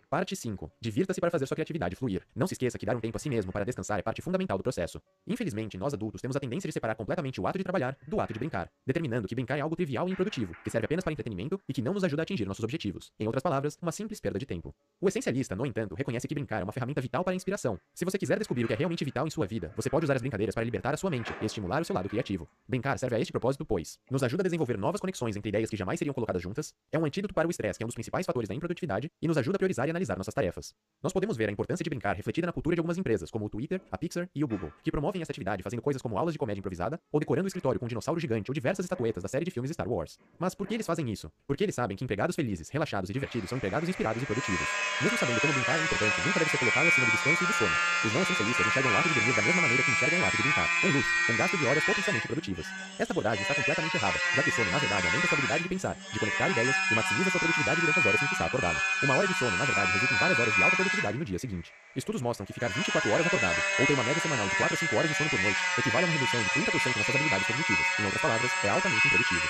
Parte 0.10 0.38
5. 0.38 0.72
Divirta-se 0.80 1.20
para 1.20 1.30
fazer 1.30 1.46
sua 1.46 1.56
criatividade 1.56 1.94
fluir. 1.94 2.26
Não 2.34 2.48
se 2.48 2.54
esqueça 2.54 2.78
que 2.78 2.86
dar 2.86 2.96
um 2.96 3.00
tempo 3.02 3.18
a 3.18 3.20
si 3.20 3.30
mesmo 3.30 3.52
para 3.52 3.66
descansar 3.66 4.00
é 4.00 4.02
parte 4.02 4.22
fundamental 4.22 4.58
do 4.58 4.64
processo. 4.64 5.02
Infelizmente, 5.28 5.78
nós 5.78 5.94
adultos 5.94 6.22
temos 6.22 6.38
a 6.38 6.40
tendência 6.40 6.66
de 6.66 6.72
separar 6.72 6.96
completamente 6.96 7.42
o 7.42 7.46
ato 7.46 7.58
de 7.58 7.64
trabalhar 7.66 7.98
do 8.08 8.22
ato 8.22 8.32
de 8.32 8.40
brincar, 8.40 8.72
determinando 8.86 9.28
que 9.28 9.36
brincar 9.36 9.58
é 9.58 9.62
algo 9.62 9.76
trivial 9.76 10.08
e 10.08 10.14
improdutivo, 10.14 10.56
que 10.64 10.70
serve 10.70 10.86
apenas 10.86 11.04
para 11.04 11.12
entretenimento 11.12 11.60
e 11.68 11.74
que 11.74 11.82
não 11.82 11.94
nos 11.94 12.06
ajuda 12.06 12.22
a 12.22 12.24
atingir 12.24 12.46
nossos 12.46 12.64
objetivos. 12.64 13.12
Em 13.20 13.26
outras 13.26 13.44
palavras, 13.44 13.78
uma 13.82 13.92
simples 13.92 14.22
perda 14.22 14.40
de 14.40 14.46
tempo. 14.46 14.74
O 15.02 15.10
essencialista, 15.10 15.58
no 15.58 15.66
entanto, 15.66 15.94
reconhece 15.94 16.26
que 16.26 16.34
brincar 16.34 16.62
é 16.62 16.64
uma 16.64 16.72
ferramenta 16.72 17.02
vital 17.02 17.26
para 17.26 17.34
a 17.34 17.36
inspiração. 17.36 17.78
Se 17.94 18.06
você 18.06 18.18
quiser 18.18 18.38
descobrir 18.38 18.64
o 18.64 18.68
que 18.68 18.74
é 18.74 18.78
realmente 18.78 19.04
vital 19.04 19.28
em 19.28 19.30
sua 19.30 19.46
vida, 19.46 19.74
você 19.76 19.90
pode 19.90 20.06
usar 20.06 20.16
as 20.16 20.22
brincadeiras 20.22 20.56
para 20.56 20.64
libertar 20.64 20.94
a 20.94 20.98
sua 20.98 21.10
mente 21.10 21.34
e 21.42 21.46
estimular 21.46 21.82
o 21.82 21.86
seu 21.86 21.94
lado 21.94 22.08
criativo. 22.08 22.48
Brincar 22.66 22.98
serve 22.98 23.18
a 23.18 23.20
este 23.20 23.34
propósito, 23.34 23.66
pois 23.66 24.00
nos 24.10 24.24
ajuda 24.24 24.44
a 24.44 24.46
desenvolver 24.46 24.78
novas 24.78 25.02
conexões 25.02 25.36
entre 25.36 25.50
ideias 25.50 25.70
que 25.70 25.76
jamais 25.76 26.00
seriam 26.00 26.14
colocadas 26.14 26.42
juntas, 26.42 26.74
é 26.94 26.98
um 26.98 27.04
antídoto 27.04 27.34
para 27.34 27.46
o 27.46 27.52
estresse, 27.52 27.78
que 27.78 27.84
é 27.84 27.86
um 27.86 27.90
dos 27.90 27.96
principais 27.96 28.26
fatores 28.26 28.48
da 28.48 28.56
improdutividade, 28.56 29.12
e 29.22 29.28
nos 29.28 29.38
ajuda 29.38 29.58
a 29.58 29.60
priorizar 29.60 29.90
e 29.90 29.97
analisar 29.98 30.18
nossas 30.18 30.34
tarefas. 30.34 30.74
Nós 31.02 31.12
podemos 31.12 31.36
ver 31.36 31.50
a 31.50 31.52
importância 31.52 31.84
de 31.84 31.90
brincar 31.90 32.16
refletida 32.16 32.48
na 32.48 32.54
cultura 32.54 32.76
de 32.76 32.80
algumas 32.80 32.98
empresas, 32.98 33.30
como 33.30 33.46
o 33.46 33.50
Twitter, 33.50 33.82
a 33.92 33.98
Pixar 33.98 34.30
e 34.34 34.44
o 34.44 34.48
Google, 34.48 34.72
que 34.84 34.92
promovem 34.92 35.22
essa 35.22 35.32
atividade 35.32 35.64
fazendo 35.64 35.82
coisas 35.82 36.02
como 36.02 36.18
aulas 36.18 36.34
de 36.34 36.40
comédia 36.40 36.60
improvisada, 36.60 37.00
ou 37.12 37.20
decorando 37.20 37.46
o 37.46 37.48
escritório 37.48 37.80
com 37.80 37.86
um 37.86 37.90
dinossauro 37.90 38.20
gigante 38.20 38.50
ou 38.50 38.54
diversas 38.54 38.86
estatuetas 38.86 39.24
da 39.24 39.30
série 39.30 39.46
de 39.46 39.52
filmes 39.52 39.72
Star 39.72 39.88
Wars. 39.88 40.18
Mas 40.40 40.56
por 40.56 40.68
que 40.68 40.76
eles 40.76 40.86
fazem 40.86 41.10
isso? 41.12 41.32
Porque 41.46 41.64
eles 41.64 41.76
sabem 41.76 41.98
que 41.98 42.04
empregados 42.04 42.36
felizes, 42.36 42.70
relaxados 42.70 43.10
e 43.10 43.14
divertidos 43.14 43.50
são 43.50 43.58
empregados 43.58 43.90
inspirados 43.90 44.22
e 44.22 44.26
produtivos. 44.26 44.68
Mesmo 45.02 45.18
sabendo 45.18 45.42
como 45.42 45.54
brincar 45.54 45.80
é 45.80 45.84
importante, 45.84 46.22
nunca 46.26 46.40
deve 46.40 46.52
ser 46.52 46.58
colocado 46.58 46.88
acima 46.88 47.06
do 47.06 47.12
descanso 47.12 47.44
e 47.44 47.48
do 47.48 47.54
sono. 47.54 47.76
Os 48.06 48.14
não 48.14 48.22
essencialistas 48.22 48.68
enxergam 48.68 48.92
o 48.92 48.98
ato 48.98 49.10
de 49.10 49.16
dormir 49.16 49.36
da 49.36 49.42
mesma 49.42 49.62
maneira 49.62 49.84
que 49.84 49.92
enxergam 49.92 50.20
o 50.20 50.26
ato 50.26 50.38
de 50.38 50.44
brincar, 50.44 50.68
com 50.82 50.88
luz, 50.88 51.06
com 51.28 51.38
gasto 51.38 51.58
de 51.58 51.66
horas 51.66 51.84
potencialmente 51.84 52.28
produtivas. 52.28 52.66
Esta 53.00 53.14
abordagem 53.14 53.42
está 53.42 53.56
completamente 53.56 53.96
errada, 53.96 54.18
já 54.36 54.44
que 54.44 54.50
o 54.50 54.54
sono, 54.54 54.72
na 54.72 54.78
verdade, 54.78 55.08
aumenta 55.08 55.26
a 55.26 55.30
sua 55.30 55.38
habilidade 55.38 55.64
de 55.64 55.70
pensar, 55.70 55.96
de 56.14 56.20
conectar 56.20 56.50
ideias 56.50 56.76
e 56.92 56.96
maximiza 56.96 57.30
sua 57.32 57.40
produtividade 57.40 57.82
durante 57.82 58.00
as 58.00 58.06
horas 58.06 58.22
em 58.22 58.28
que 58.28 58.34
está 58.34 58.46
acordado. 58.46 58.78
Uma 59.04 59.16
hora 59.18 59.28
de 59.28 59.34
sono, 59.34 59.58
na 59.58 59.66
verdade, 59.66 59.87
resulta 59.92 60.14
em 60.14 60.18
várias 60.18 60.40
horas 60.40 60.56
de 60.56 60.64
alta 60.64 60.76
produtividade 60.76 61.18
no 61.18 61.26
dia 61.26 61.40
seguinte. 61.40 61.72
Estudos 61.96 62.22
mostram 62.22 62.46
que 62.46 62.54
ficar 62.54 62.70
24 62.70 63.12
horas 63.12 63.26
acordado, 63.26 63.58
ou 63.80 63.86
ter 63.86 63.94
uma 63.94 64.04
média 64.04 64.22
semanal 64.22 64.48
de 64.48 64.56
4 64.56 64.74
a 64.74 64.78
5 64.78 64.96
horas 64.96 65.10
de 65.10 65.18
sono 65.18 65.30
por 65.30 65.42
noite, 65.42 65.60
equivale 65.78 66.06
a 66.06 66.08
uma 66.08 66.14
redução 66.14 66.42
de 66.42 66.50
30% 66.50 66.96
nas 66.98 67.06
suas 67.06 67.16
habilidades 67.16 67.48
cognitivas. 67.48 67.86
Em 68.00 68.04
outras 68.06 68.22
palavras, 68.22 68.52
é 68.64 68.70
altamente 68.70 69.08
improdutivo. 69.08 69.48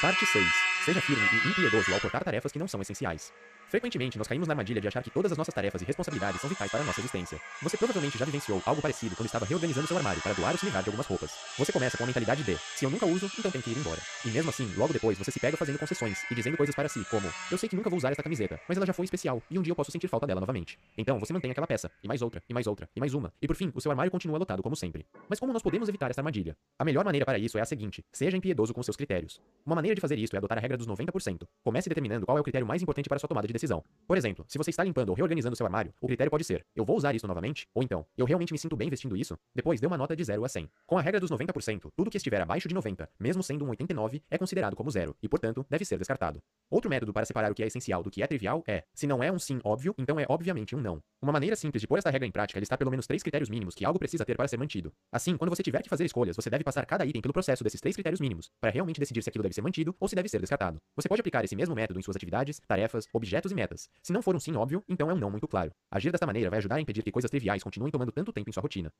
Parte 0.00 0.26
6. 0.26 0.46
Seja 0.84 1.00
firme 1.00 1.26
e 1.32 1.48
impiedoso 1.48 1.94
ao 1.94 2.00
cortar 2.00 2.22
tarefas 2.22 2.52
que 2.52 2.58
não 2.58 2.68
são 2.68 2.82
essenciais. 2.82 3.32
Frequentemente, 3.74 4.16
nós 4.16 4.28
caímos 4.28 4.46
na 4.46 4.52
armadilha 4.52 4.80
de 4.80 4.86
achar 4.86 5.02
que 5.02 5.10
todas 5.10 5.32
as 5.32 5.36
nossas 5.36 5.52
tarefas 5.52 5.82
e 5.82 5.84
responsabilidades 5.84 6.40
são 6.40 6.48
vitais 6.48 6.70
para 6.70 6.78
a 6.78 6.84
nossa 6.84 7.00
existência. 7.00 7.40
Você 7.60 7.76
provavelmente 7.76 8.16
já 8.16 8.24
vivenciou 8.24 8.62
algo 8.64 8.80
parecido 8.80 9.16
quando 9.16 9.26
estava 9.26 9.44
reorganizando 9.44 9.88
seu 9.88 9.96
armário 9.96 10.22
para 10.22 10.32
doar 10.32 10.52
ou 10.52 10.58
se 10.58 10.64
livrar 10.64 10.84
de 10.84 10.90
algumas 10.90 11.08
roupas. 11.08 11.32
Você 11.58 11.72
começa 11.72 11.98
com 11.98 12.04
a 12.04 12.06
mentalidade 12.06 12.44
de, 12.44 12.56
se 12.56 12.84
eu 12.84 12.90
nunca 12.90 13.04
uso, 13.04 13.28
então 13.36 13.50
tem 13.50 13.60
que 13.60 13.70
ir 13.70 13.76
embora. 13.76 14.00
E 14.24 14.28
mesmo 14.28 14.48
assim, 14.50 14.72
logo 14.76 14.92
depois, 14.92 15.18
você 15.18 15.32
se 15.32 15.40
pega 15.40 15.56
fazendo 15.56 15.76
concessões 15.76 16.22
e 16.30 16.36
dizendo 16.36 16.56
coisas 16.56 16.72
para 16.72 16.88
si, 16.88 17.04
como, 17.10 17.28
eu 17.50 17.58
sei 17.58 17.68
que 17.68 17.74
nunca 17.74 17.90
vou 17.90 17.96
usar 17.96 18.12
esta 18.12 18.22
camiseta, 18.22 18.60
mas 18.68 18.76
ela 18.76 18.86
já 18.86 18.92
foi 18.92 19.06
especial, 19.06 19.42
e 19.50 19.58
um 19.58 19.62
dia 19.62 19.72
eu 19.72 19.74
posso 19.74 19.90
sentir 19.90 20.06
falta 20.06 20.24
dela 20.24 20.38
novamente. 20.38 20.78
Então, 20.96 21.18
você 21.18 21.32
mantém 21.32 21.50
aquela 21.50 21.66
peça, 21.66 21.90
e 22.00 22.06
mais 22.06 22.22
outra, 22.22 22.44
e 22.48 22.54
mais 22.54 22.68
outra, 22.68 22.88
e 22.94 23.00
mais 23.00 23.12
uma, 23.12 23.32
e 23.42 23.48
por 23.48 23.56
fim, 23.56 23.72
o 23.74 23.80
seu 23.80 23.90
armário 23.90 24.12
continua 24.12 24.38
lotado 24.38 24.62
como 24.62 24.76
sempre. 24.76 25.04
Mas 25.28 25.40
como 25.40 25.52
nós 25.52 25.62
podemos 25.62 25.88
evitar 25.88 26.08
essa 26.12 26.20
armadilha? 26.20 26.56
A 26.78 26.84
melhor 26.84 27.04
maneira 27.04 27.26
para 27.26 27.40
isso 27.40 27.58
é 27.58 27.60
a 27.60 27.64
seguinte, 27.64 28.04
seja 28.12 28.36
impiedoso 28.36 28.72
com 28.72 28.80
seus 28.84 28.96
critérios. 28.96 29.40
Uma 29.66 29.74
maneira 29.74 29.96
de 29.96 30.00
fazer 30.00 30.16
isso 30.16 30.36
é 30.36 30.38
adotar 30.38 30.58
a 30.58 30.60
regra 30.60 30.76
dos 30.76 30.86
90%. 30.86 31.42
Comece 31.64 31.88
determinando 31.88 32.24
qual 32.24 32.38
é 32.38 32.40
o 32.40 32.44
critério 32.44 32.64
mais 32.64 32.80
importante 32.80 33.08
para 33.08 33.18
sua 33.18 33.28
tomada 33.28 33.48
de 33.48 33.52
decisão. 33.52 33.63
Por 34.06 34.18
exemplo, 34.18 34.44
se 34.46 34.58
você 34.58 34.68
está 34.68 34.84
limpando 34.84 35.08
ou 35.08 35.14
reorganizando 35.14 35.56
seu 35.56 35.64
armário, 35.64 35.94
o 35.98 36.06
critério 36.06 36.30
pode 36.30 36.44
ser: 36.44 36.64
eu 36.76 36.84
vou 36.84 36.96
usar 36.96 37.14
isso 37.14 37.26
novamente? 37.26 37.66
Ou 37.74 37.82
então, 37.82 38.04
eu 38.16 38.26
realmente 38.26 38.52
me 38.52 38.58
sinto 38.58 38.76
bem 38.76 38.90
vestindo 38.90 39.16
isso? 39.16 39.38
Depois 39.54 39.80
dê 39.80 39.86
uma 39.86 39.96
nota 39.96 40.14
de 40.14 40.22
0 40.22 40.44
a 40.44 40.48
100. 40.48 40.68
Com 40.86 40.98
a 40.98 41.00
regra 41.00 41.18
dos 41.18 41.30
90%, 41.30 41.90
tudo 41.96 42.10
que 42.10 42.16
estiver 42.16 42.40
abaixo 42.40 42.68
de 42.68 42.74
90, 42.74 43.08
mesmo 43.18 43.42
sendo 43.42 43.64
um 43.64 43.70
89, 43.70 44.22
é 44.30 44.36
considerado 44.36 44.76
como 44.76 44.90
zero 44.90 45.16
e, 45.22 45.28
portanto, 45.28 45.64
deve 45.70 45.84
ser 45.84 45.96
descartado. 45.96 46.42
Outro 46.70 46.90
método 46.90 47.12
para 47.12 47.24
separar 47.24 47.50
o 47.50 47.54
que 47.54 47.62
é 47.62 47.66
essencial 47.66 48.02
do 48.02 48.10
que 48.10 48.22
é 48.22 48.26
trivial 48.26 48.62
é: 48.66 48.84
se 48.92 49.06
não 49.06 49.22
é 49.22 49.32
um 49.32 49.38
sim 49.38 49.58
óbvio, 49.64 49.94
então 49.96 50.20
é 50.20 50.26
obviamente 50.28 50.76
um 50.76 50.80
não. 50.80 51.02
Uma 51.22 51.32
maneira 51.32 51.56
simples 51.56 51.80
de 51.80 51.86
pôr 51.86 51.96
esta 51.96 52.10
regra 52.10 52.28
em 52.28 52.30
prática 52.30 52.58
é 52.58 52.60
listar 52.60 52.76
pelo 52.76 52.90
menos 52.90 53.06
três 53.06 53.22
critérios 53.22 53.48
mínimos 53.48 53.74
que 53.74 53.84
algo 53.84 53.98
precisa 53.98 54.24
ter 54.24 54.36
para 54.36 54.46
ser 54.46 54.58
mantido. 54.58 54.92
Assim, 55.10 55.36
quando 55.38 55.48
você 55.48 55.62
tiver 55.62 55.82
que 55.82 55.88
fazer 55.88 56.04
escolhas, 56.04 56.36
você 56.36 56.50
deve 56.50 56.62
passar 56.62 56.84
cada 56.84 57.06
item 57.06 57.22
pelo 57.22 57.32
processo 57.32 57.64
desses 57.64 57.80
três 57.80 57.96
critérios 57.96 58.20
mínimos, 58.20 58.50
para 58.60 58.70
realmente 58.70 59.00
decidir 59.00 59.22
se 59.22 59.30
aquilo 59.30 59.42
deve 59.42 59.54
ser 59.54 59.62
mantido 59.62 59.96
ou 59.98 60.08
se 60.08 60.14
deve 60.14 60.28
ser 60.28 60.40
descartado. 60.40 60.78
Você 60.94 61.08
pode 61.08 61.20
aplicar 61.20 61.42
esse 61.42 61.56
mesmo 61.56 61.74
método 61.74 61.98
em 61.98 62.02
suas 62.02 62.16
atividades, 62.16 62.60
tarefas, 62.66 63.06
objetos 63.12 63.50
e 63.50 63.53
metas. 63.54 63.88
Se 64.02 64.12
não 64.12 64.20
for 64.20 64.34
um 64.34 64.40
sim 64.40 64.54
óbvio, 64.56 64.84
então 64.88 65.10
é 65.10 65.14
um 65.14 65.18
não 65.18 65.30
muito 65.30 65.48
claro. 65.48 65.72
Agir 65.90 66.10
desta 66.10 66.26
maneira 66.26 66.50
vai 66.50 66.58
ajudar 66.58 66.76
a 66.76 66.80
impedir 66.80 67.02
que 67.02 67.12
coisas 67.12 67.30
triviais 67.30 67.62
continuem 67.62 67.90
tomando 67.90 68.12
tanto 68.12 68.32
tempo 68.32 68.50
em 68.50 68.52
sua 68.52 68.62
rotina. 68.62 68.92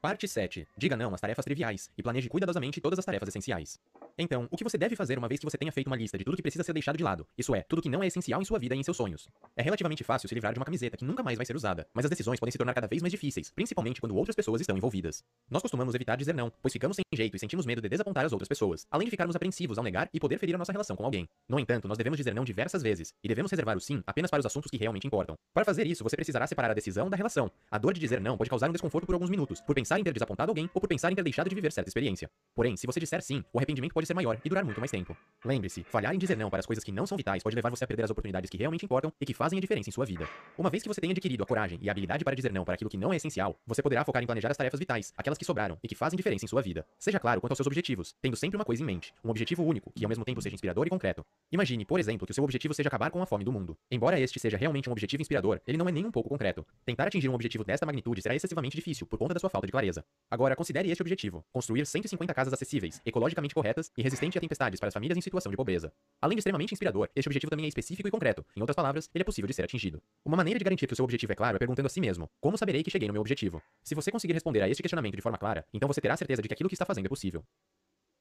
Parte 0.00 0.28
7. 0.28 0.66
Diga 0.76 0.96
não 0.96 1.12
às 1.12 1.20
tarefas 1.20 1.44
triviais 1.44 1.90
e 1.98 2.02
planeje 2.02 2.28
cuidadosamente 2.28 2.80
todas 2.80 2.98
as 2.98 3.04
tarefas 3.04 3.28
essenciais. 3.28 3.80
Então, 4.20 4.48
o 4.50 4.56
que 4.56 4.64
você 4.64 4.76
deve 4.76 4.96
fazer 4.96 5.16
uma 5.16 5.28
vez 5.28 5.38
que 5.38 5.46
você 5.46 5.56
tenha 5.56 5.70
feito 5.70 5.86
uma 5.86 5.94
lista 5.94 6.18
de 6.18 6.24
tudo 6.24 6.36
que 6.36 6.42
precisa 6.42 6.64
ser 6.64 6.72
deixado 6.72 6.98
de 6.98 7.04
lado, 7.04 7.24
isso 7.38 7.54
é, 7.54 7.62
tudo 7.62 7.80
que 7.80 7.88
não 7.88 8.02
é 8.02 8.08
essencial 8.08 8.42
em 8.42 8.44
sua 8.44 8.58
vida 8.58 8.74
e 8.74 8.78
em 8.78 8.82
seus 8.82 8.96
sonhos? 8.96 9.28
É 9.56 9.62
relativamente 9.62 10.02
fácil 10.02 10.28
se 10.28 10.34
livrar 10.34 10.52
de 10.52 10.58
uma 10.58 10.64
camiseta 10.64 10.96
que 10.96 11.04
nunca 11.04 11.22
mais 11.22 11.36
vai 11.36 11.46
ser 11.46 11.54
usada, 11.54 11.86
mas 11.94 12.04
as 12.04 12.10
decisões 12.10 12.40
podem 12.40 12.50
se 12.50 12.58
tornar 12.58 12.74
cada 12.74 12.88
vez 12.88 13.00
mais 13.00 13.12
difíceis, 13.12 13.52
principalmente 13.52 14.00
quando 14.00 14.16
outras 14.16 14.34
pessoas 14.34 14.60
estão 14.60 14.76
envolvidas. 14.76 15.22
Nós 15.48 15.62
costumamos 15.62 15.94
evitar 15.94 16.16
dizer 16.16 16.34
não, 16.34 16.50
pois 16.60 16.72
ficamos 16.72 16.96
sem 16.96 17.04
jeito 17.14 17.36
e 17.36 17.38
sentimos 17.38 17.64
medo 17.64 17.80
de 17.80 17.88
desapontar 17.88 18.24
as 18.24 18.32
outras 18.32 18.48
pessoas, 18.48 18.84
além 18.90 19.04
de 19.04 19.12
ficarmos 19.12 19.36
apreensivos 19.36 19.78
ao 19.78 19.84
negar 19.84 20.08
e 20.12 20.18
poder 20.18 20.36
ferir 20.38 20.56
a 20.56 20.58
nossa 20.58 20.72
relação 20.72 20.96
com 20.96 21.04
alguém. 21.04 21.28
No 21.48 21.60
entanto, 21.60 21.86
nós 21.86 21.96
devemos 21.96 22.16
dizer 22.16 22.34
não 22.34 22.44
diversas 22.44 22.82
vezes, 22.82 23.14
e 23.22 23.28
devemos 23.28 23.52
reservar 23.52 23.76
o 23.76 23.80
sim 23.80 24.02
apenas 24.04 24.32
para 24.32 24.40
os 24.40 24.46
assuntos 24.46 24.68
que 24.68 24.76
realmente 24.76 25.06
importam. 25.06 25.36
Para 25.54 25.64
fazer 25.64 25.86
isso, 25.86 26.02
você 26.02 26.16
precisará 26.16 26.44
separar 26.48 26.72
a 26.72 26.74
decisão 26.74 27.08
da 27.08 27.16
relação. 27.16 27.48
A 27.70 27.78
dor 27.78 27.94
de 27.94 28.00
dizer 28.00 28.20
não 28.20 28.36
pode 28.36 28.50
causar 28.50 28.68
um 28.68 28.72
desconforto 28.72 29.06
por 29.06 29.14
alguns 29.14 29.30
minutos, 29.30 29.60
por 29.60 29.76
pensar 29.76 30.00
em 30.00 30.02
ter 30.02 30.12
desapontado 30.12 30.50
alguém 30.50 30.68
ou 30.74 30.80
por 30.80 30.88
pensar 30.88 31.12
em 31.12 31.14
ter 31.14 31.22
deixado 31.22 31.48
de 31.48 31.54
viver 31.54 31.70
certa 31.70 31.88
experiência. 31.88 32.28
Porém, 32.52 32.76
se 32.76 32.84
você 32.84 32.98
disser 32.98 33.22
sim, 33.22 33.44
o 33.52 33.58
arrependimento 33.58 33.92
pode 33.92 34.07
ser 34.08 34.14
maior 34.14 34.40
e 34.44 34.48
durar 34.48 34.64
muito 34.64 34.80
mais 34.80 34.90
tempo. 34.90 35.16
Lembre-se, 35.44 35.84
falhar 35.84 36.12
em 36.14 36.18
dizer 36.18 36.36
não 36.36 36.50
para 36.50 36.58
as 36.58 36.66
coisas 36.66 36.82
que 36.82 36.90
não 36.90 37.06
são 37.06 37.16
vitais 37.16 37.42
pode 37.42 37.54
levar 37.54 37.70
você 37.70 37.84
a 37.84 37.86
perder 37.86 38.02
as 38.02 38.10
oportunidades 38.10 38.50
que 38.50 38.56
realmente 38.56 38.84
importam 38.84 39.12
e 39.20 39.24
que 39.24 39.32
fazem 39.32 39.58
a 39.58 39.60
diferença 39.60 39.88
em 39.88 39.92
sua 39.92 40.04
vida. 40.04 40.28
Uma 40.56 40.70
vez 40.70 40.82
que 40.82 40.88
você 40.88 41.00
tenha 41.00 41.12
adquirido 41.12 41.42
a 41.42 41.46
coragem 41.46 41.78
e 41.80 41.88
a 41.88 41.92
habilidade 41.92 42.24
para 42.24 42.34
dizer 42.34 42.52
não 42.52 42.64
para 42.64 42.74
aquilo 42.74 42.90
que 42.90 42.96
não 42.96 43.12
é 43.12 43.16
essencial, 43.16 43.56
você 43.66 43.82
poderá 43.82 44.04
focar 44.04 44.22
em 44.22 44.26
planejar 44.26 44.50
as 44.50 44.56
tarefas 44.56 44.80
vitais, 44.80 45.12
aquelas 45.16 45.38
que 45.38 45.44
sobraram 45.44 45.78
e 45.82 45.86
que 45.86 45.94
fazem 45.94 46.16
diferença 46.16 46.44
em 46.44 46.48
sua 46.48 46.60
vida. 46.60 46.84
Seja 46.98 47.20
claro 47.20 47.40
quanto 47.40 47.52
aos 47.52 47.58
seus 47.58 47.66
objetivos, 47.66 48.14
tendo 48.20 48.36
sempre 48.36 48.56
uma 48.56 48.64
coisa 48.64 48.82
em 48.82 48.86
mente, 48.86 49.14
um 49.24 49.30
objetivo 49.30 49.62
único, 49.62 49.92
que 49.94 50.04
ao 50.04 50.08
mesmo 50.08 50.24
tempo 50.24 50.42
seja 50.42 50.54
inspirador 50.54 50.86
e 50.86 50.90
concreto. 50.90 51.24
Imagine, 51.52 51.84
por 51.84 52.00
exemplo, 52.00 52.26
que 52.26 52.32
o 52.32 52.34
seu 52.34 52.42
objetivo 52.42 52.74
seja 52.74 52.88
acabar 52.88 53.10
com 53.10 53.22
a 53.22 53.26
fome 53.26 53.44
do 53.44 53.52
mundo. 53.52 53.76
Embora 53.90 54.18
este 54.18 54.40
seja 54.40 54.56
realmente 54.56 54.88
um 54.88 54.92
objetivo 54.92 55.20
inspirador, 55.20 55.60
ele 55.66 55.78
não 55.78 55.88
é 55.88 55.92
nem 55.92 56.04
um 56.04 56.10
pouco 56.10 56.28
concreto. 56.28 56.66
Tentar 56.84 57.06
atingir 57.06 57.28
um 57.28 57.34
objetivo 57.34 57.64
desta 57.64 57.86
magnitude 57.86 58.22
será 58.22 58.34
excessivamente 58.34 58.76
difícil 58.76 59.06
por 59.06 59.18
conta 59.18 59.34
da 59.34 59.40
sua 59.40 59.50
falta 59.50 59.66
de 59.66 59.72
clareza. 59.72 60.04
Agora, 60.30 60.56
considere 60.56 60.90
este 60.90 61.02
objetivo: 61.02 61.44
construir 61.52 61.86
150 61.86 62.34
casas 62.34 62.52
acessíveis, 62.52 63.00
ecologicamente 63.04 63.54
corretas 63.54 63.90
e 63.98 64.02
resistentes 64.02 64.36
a 64.36 64.40
tempestades 64.40 64.78
para 64.78 64.88
as 64.88 64.94
famílias 64.94 65.18
em 65.18 65.20
situação 65.20 65.50
de 65.50 65.56
pobreza. 65.56 65.92
Além 66.22 66.36
de 66.36 66.40
extremamente 66.40 66.72
inspirador, 66.72 67.10
este 67.16 67.28
objetivo 67.28 67.50
também 67.50 67.64
é 67.64 67.68
específico 67.68 68.06
e 68.06 68.10
concreto. 68.10 68.46
Em 68.56 68.60
outras 68.60 68.76
palavras, 68.76 69.10
ele 69.12 69.22
é 69.22 69.24
possível 69.24 69.48
de 69.48 69.54
ser 69.54 69.64
atingido. 69.64 70.00
Uma 70.24 70.36
maneira 70.36 70.58
de 70.58 70.64
garantir 70.64 70.86
que 70.86 70.92
o 70.92 70.96
seu 70.96 71.04
objetivo 71.04 71.32
é 71.32 71.34
claro 71.34 71.56
é 71.56 71.58
perguntando 71.58 71.86
a 71.86 71.90
si 71.90 72.00
mesmo: 72.00 72.30
como 72.40 72.56
saberei 72.56 72.84
que 72.84 72.90
cheguei 72.90 73.08
no 73.08 73.12
meu 73.12 73.20
objetivo? 73.20 73.60
Se 73.82 73.96
você 73.96 74.12
conseguir 74.12 74.34
responder 74.34 74.62
a 74.62 74.68
este 74.68 74.82
questionamento 74.82 75.16
de 75.16 75.22
forma 75.22 75.36
clara, 75.36 75.66
então 75.74 75.88
você 75.88 76.00
terá 76.00 76.16
certeza 76.16 76.40
de 76.40 76.46
que 76.46 76.54
aquilo 76.54 76.68
que 76.68 76.76
está 76.76 76.86
fazendo 76.86 77.06
é 77.06 77.08
possível. 77.08 77.44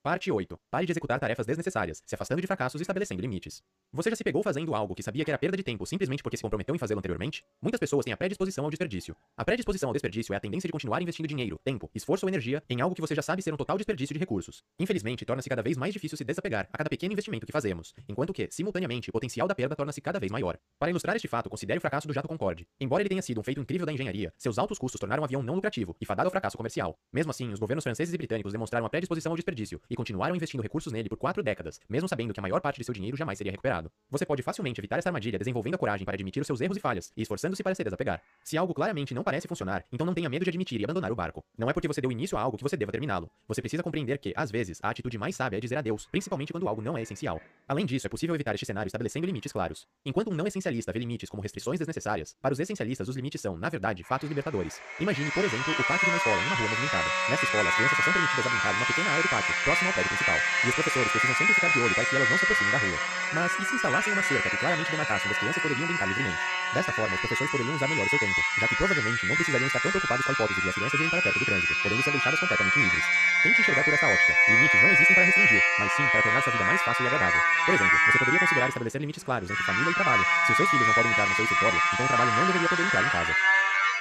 Parte 0.07 0.31
8. 0.31 0.57
Pare 0.71 0.85
de 0.85 0.93
executar 0.93 1.19
tarefas 1.19 1.45
desnecessárias, 1.45 2.01
se 2.05 2.15
afastando 2.15 2.39
de 2.39 2.47
fracassos 2.47 2.79
e 2.79 2.83
estabelecendo 2.83 3.19
limites. 3.21 3.61
Você 3.91 4.09
já 4.09 4.15
se 4.15 4.23
pegou 4.23 4.41
fazendo 4.41 4.73
algo 4.73 4.95
que 4.95 5.03
sabia 5.03 5.25
que 5.25 5.29
era 5.29 5.37
perda 5.37 5.57
de 5.57 5.63
tempo 5.63 5.85
simplesmente 5.85 6.23
porque 6.23 6.37
se 6.37 6.43
comprometeu 6.43 6.73
em 6.73 6.77
fazê-lo 6.77 6.99
anteriormente? 6.99 7.43
Muitas 7.61 7.77
pessoas 7.77 8.05
têm 8.05 8.13
a 8.13 8.17
predisposição 8.17 8.63
ao 8.63 8.69
desperdício. 8.69 9.13
A 9.35 9.43
predisposição 9.43 9.89
ao 9.89 9.93
desperdício 9.93 10.33
é 10.33 10.37
a 10.37 10.39
tendência 10.39 10.65
de 10.65 10.71
continuar 10.71 11.01
investindo 11.01 11.27
dinheiro, 11.27 11.59
tempo, 11.61 11.91
esforço 11.93 12.25
ou 12.25 12.29
energia 12.29 12.63
em 12.69 12.79
algo 12.79 12.95
que 12.95 13.01
você 13.01 13.13
já 13.13 13.21
sabe 13.21 13.41
ser 13.41 13.53
um 13.53 13.57
total 13.57 13.75
desperdício 13.75 14.13
de 14.13 14.19
recursos. 14.19 14.63
Infelizmente, 14.79 15.25
torna-se 15.25 15.49
cada 15.49 15.61
vez 15.61 15.75
mais 15.75 15.91
difícil 15.91 16.17
se 16.17 16.23
desapegar 16.23 16.69
a 16.71 16.77
cada 16.77 16.89
pequeno 16.89 17.11
investimento 17.11 17.45
que 17.45 17.51
fazemos, 17.51 17.93
enquanto 18.07 18.31
que, 18.31 18.47
simultaneamente, 18.49 19.09
o 19.09 19.11
potencial 19.11 19.45
da 19.45 19.55
perda 19.55 19.75
torna-se 19.75 19.99
cada 19.99 20.21
vez 20.21 20.31
maior. 20.31 20.57
Para 20.79 20.89
ilustrar 20.89 21.17
este 21.17 21.27
fato, 21.27 21.49
considere 21.49 21.79
o 21.79 21.81
fracasso 21.81 22.07
do 22.07 22.13
jato 22.13 22.29
Concorde. 22.29 22.65
Embora 22.79 23.01
ele 23.01 23.09
tenha 23.09 23.21
sido 23.21 23.41
um 23.41 23.43
feito 23.43 23.59
incrível 23.59 23.85
da 23.85 23.91
engenharia, 23.91 24.33
seus 24.37 24.57
altos 24.57 24.79
custos 24.79 25.01
tornaram 25.01 25.21
o 25.23 25.25
avião 25.25 25.43
não 25.43 25.55
lucrativo 25.55 25.97
e 25.99 26.05
fadado 26.05 26.27
ao 26.27 26.31
fracasso 26.31 26.55
comercial. 26.55 26.97
Mesmo 27.11 27.31
assim, 27.31 27.51
os 27.51 27.59
governos 27.59 27.83
franceses 27.83 28.13
e 28.13 28.17
britânicos 28.17 28.53
demonstraram 28.53 28.85
a 28.85 28.89
predisposição 28.89 29.33
ao 29.33 29.35
desperdício 29.35 29.81
continuaram 29.97 30.35
investindo 30.35 30.61
recursos 30.61 30.93
nele 30.93 31.09
por 31.09 31.17
quatro 31.17 31.41
décadas, 31.41 31.79
mesmo 31.89 32.07
sabendo 32.07 32.31
que 32.33 32.39
a 32.39 32.41
maior 32.41 32.61
parte 32.61 32.77
de 32.77 32.83
seu 32.83 32.93
dinheiro 32.93 33.17
jamais 33.17 33.37
seria 33.37 33.51
recuperado. 33.51 33.91
Você 34.11 34.25
pode 34.25 34.43
facilmente 34.43 34.79
evitar 34.79 34.99
essa 34.99 35.09
armadilha 35.09 35.39
desenvolvendo 35.39 35.73
a 35.73 35.77
coragem 35.77 36.05
para 36.05 36.13
admitir 36.13 36.39
os 36.39 36.45
seus 36.45 36.61
erros 36.61 36.77
e 36.77 36.79
falhas 36.79 37.11
e 37.17 37.23
esforçando-se 37.23 37.63
para 37.63 37.73
se 37.73 37.83
desapegar. 37.83 38.21
Se 38.43 38.55
algo 38.57 38.73
claramente 38.73 39.13
não 39.15 39.23
parece 39.23 39.47
funcionar, 39.47 39.83
então 39.91 40.05
não 40.05 40.13
tenha 40.13 40.29
medo 40.29 40.45
de 40.45 40.49
admitir 40.49 40.79
e 40.79 40.83
abandonar 40.83 41.11
o 41.11 41.15
barco. 41.15 41.43
Não 41.57 41.69
é 41.69 41.73
porque 41.73 41.87
você 41.87 41.99
deu 41.99 42.11
início 42.11 42.37
a 42.37 42.41
algo 42.41 42.57
que 42.57 42.63
você 42.63 42.77
deva 42.77 42.91
terminá-lo. 42.91 43.29
Você 43.47 43.59
precisa 43.59 43.81
compreender 43.81 44.19
que, 44.19 44.33
às 44.35 44.51
vezes, 44.51 44.79
a 44.83 44.89
atitude 44.91 45.17
mais 45.17 45.35
sábia 45.35 45.57
é 45.57 45.59
dizer 45.59 45.77
adeus, 45.77 46.07
principalmente 46.11 46.53
quando 46.53 46.67
algo 46.67 46.81
não 46.81 46.95
é 46.95 47.01
essencial. 47.01 47.41
Além 47.67 47.85
disso, 47.85 48.05
é 48.05 48.09
possível 48.09 48.35
evitar 48.35 48.53
este 48.53 48.65
cenário 48.65 48.87
estabelecendo 48.87 49.25
limites 49.25 49.51
claros. 49.51 49.87
Enquanto 50.05 50.29
um 50.29 50.35
não 50.35 50.45
essencialista 50.45 50.91
vê 50.93 50.99
limites 50.99 51.29
como 51.29 51.41
restrições 51.41 51.79
desnecessárias, 51.79 52.35
para 52.39 52.53
os 52.53 52.59
essencialistas 52.59 53.09
os 53.09 53.15
limites 53.15 53.41
são, 53.41 53.57
na 53.57 53.67
verdade, 53.67 54.03
fatos 54.03 54.29
libertadores. 54.29 54.79
Imagine, 54.99 55.31
por 55.31 55.43
exemplo, 55.43 55.73
o 55.73 55.83
pátio 55.83 56.05
de 56.05 56.11
uma 56.11 56.17
escola 56.17 56.37
em 56.37 56.45
uma 56.45 56.55
rua 56.55 56.69
movimentada. 56.69 57.07
Nessa 57.29 57.45
escola, 57.45 57.67
as 57.67 57.75
crianças 57.75 57.97
só 57.97 58.03
são 58.03 58.13
permitidas 58.13 58.45
a 58.45 58.49
brincar 58.49 58.73
em 58.73 58.77
uma 58.77 58.85
pequena 58.85 59.09
área 59.09 59.23
do 59.23 59.29
pátio, 59.29 59.55
próxima 59.63 59.86
prédio 59.93 60.09
principal. 60.09 60.39
E 60.63 60.69
os 60.69 60.75
professores 60.75 61.11
precisam 61.11 61.35
sempre 61.35 61.53
ficar 61.53 61.69
de 61.69 61.79
olho 61.79 61.95
para 61.95 62.05
que 62.05 62.15
elas 62.15 62.29
não 62.29 62.37
se 62.37 62.43
aproximem 62.43 62.71
da 62.71 62.77
rua. 62.77 62.99
Mas 63.33 63.51
e 63.59 63.65
se 63.65 63.75
instalassem 63.75 64.13
uma 64.13 64.23
cerca 64.23 64.49
que 64.49 64.57
claramente 64.57 64.91
demarcasse 64.91 65.25
onde 65.25 65.33
as 65.33 65.39
crianças 65.39 65.61
poderiam 65.61 65.87
brincar 65.87 66.07
livremente? 66.07 66.39
Dessa 66.73 66.91
forma, 66.91 67.13
os 67.15 67.19
professores 67.21 67.51
poderiam 67.51 67.75
usar 67.75 67.87
melhor 67.87 68.05
o 68.05 68.09
seu 68.09 68.19
tempo, 68.19 68.41
já 68.59 68.67
que 68.67 68.75
provavelmente 68.75 69.25
não 69.25 69.35
precisariam 69.35 69.67
estar 69.67 69.79
tão 69.79 69.91
preocupados 69.91 70.25
com 70.25 70.31
a 70.31 70.33
hipótese 70.33 70.61
de 70.61 70.69
as 70.69 70.75
crianças 70.75 70.99
irem 70.99 71.09
para 71.09 71.21
perto 71.21 71.39
do 71.39 71.45
trânsito, 71.45 71.75
podendo 71.81 72.03
ser 72.03 72.11
deixadas 72.11 72.39
completamente 72.39 72.79
livres. 72.79 73.03
Tente 73.43 73.61
enxergar 73.61 73.83
por 73.83 73.93
essa 73.93 74.07
ótica. 74.07 74.33
Limites 74.47 74.81
não 74.81 74.89
existem 74.89 75.15
para 75.15 75.23
restringir, 75.23 75.63
mas 75.79 75.91
sim 75.93 76.07
para 76.07 76.21
tornar 76.21 76.41
sua 76.41 76.51
vida 76.53 76.65
mais 76.65 76.81
fácil 76.81 77.03
e 77.03 77.07
agradável. 77.07 77.41
Por 77.65 77.73
exemplo, 77.75 77.97
você 78.11 78.17
poderia 78.17 78.39
considerar 78.39 78.67
estabelecer 78.67 79.01
limites 79.01 79.23
claros 79.23 79.49
entre 79.49 79.63
família 79.63 79.91
e 79.91 79.93
trabalho. 79.93 80.25
Se 80.45 80.51
os 80.51 80.57
seus 80.57 80.69
filhos 80.69 80.87
não 80.87 80.93
podem 80.93 81.11
entrar 81.11 81.25
no 81.25 81.35
seu 81.35 81.45
escritório, 81.45 81.81
então 81.93 82.05
o 82.05 82.07
trabalho 82.07 82.31
não 82.31 82.45
deveria 82.47 82.69
poder 82.69 82.83
entrar 82.83 83.03
em 83.03 83.09
casa. 83.09 83.56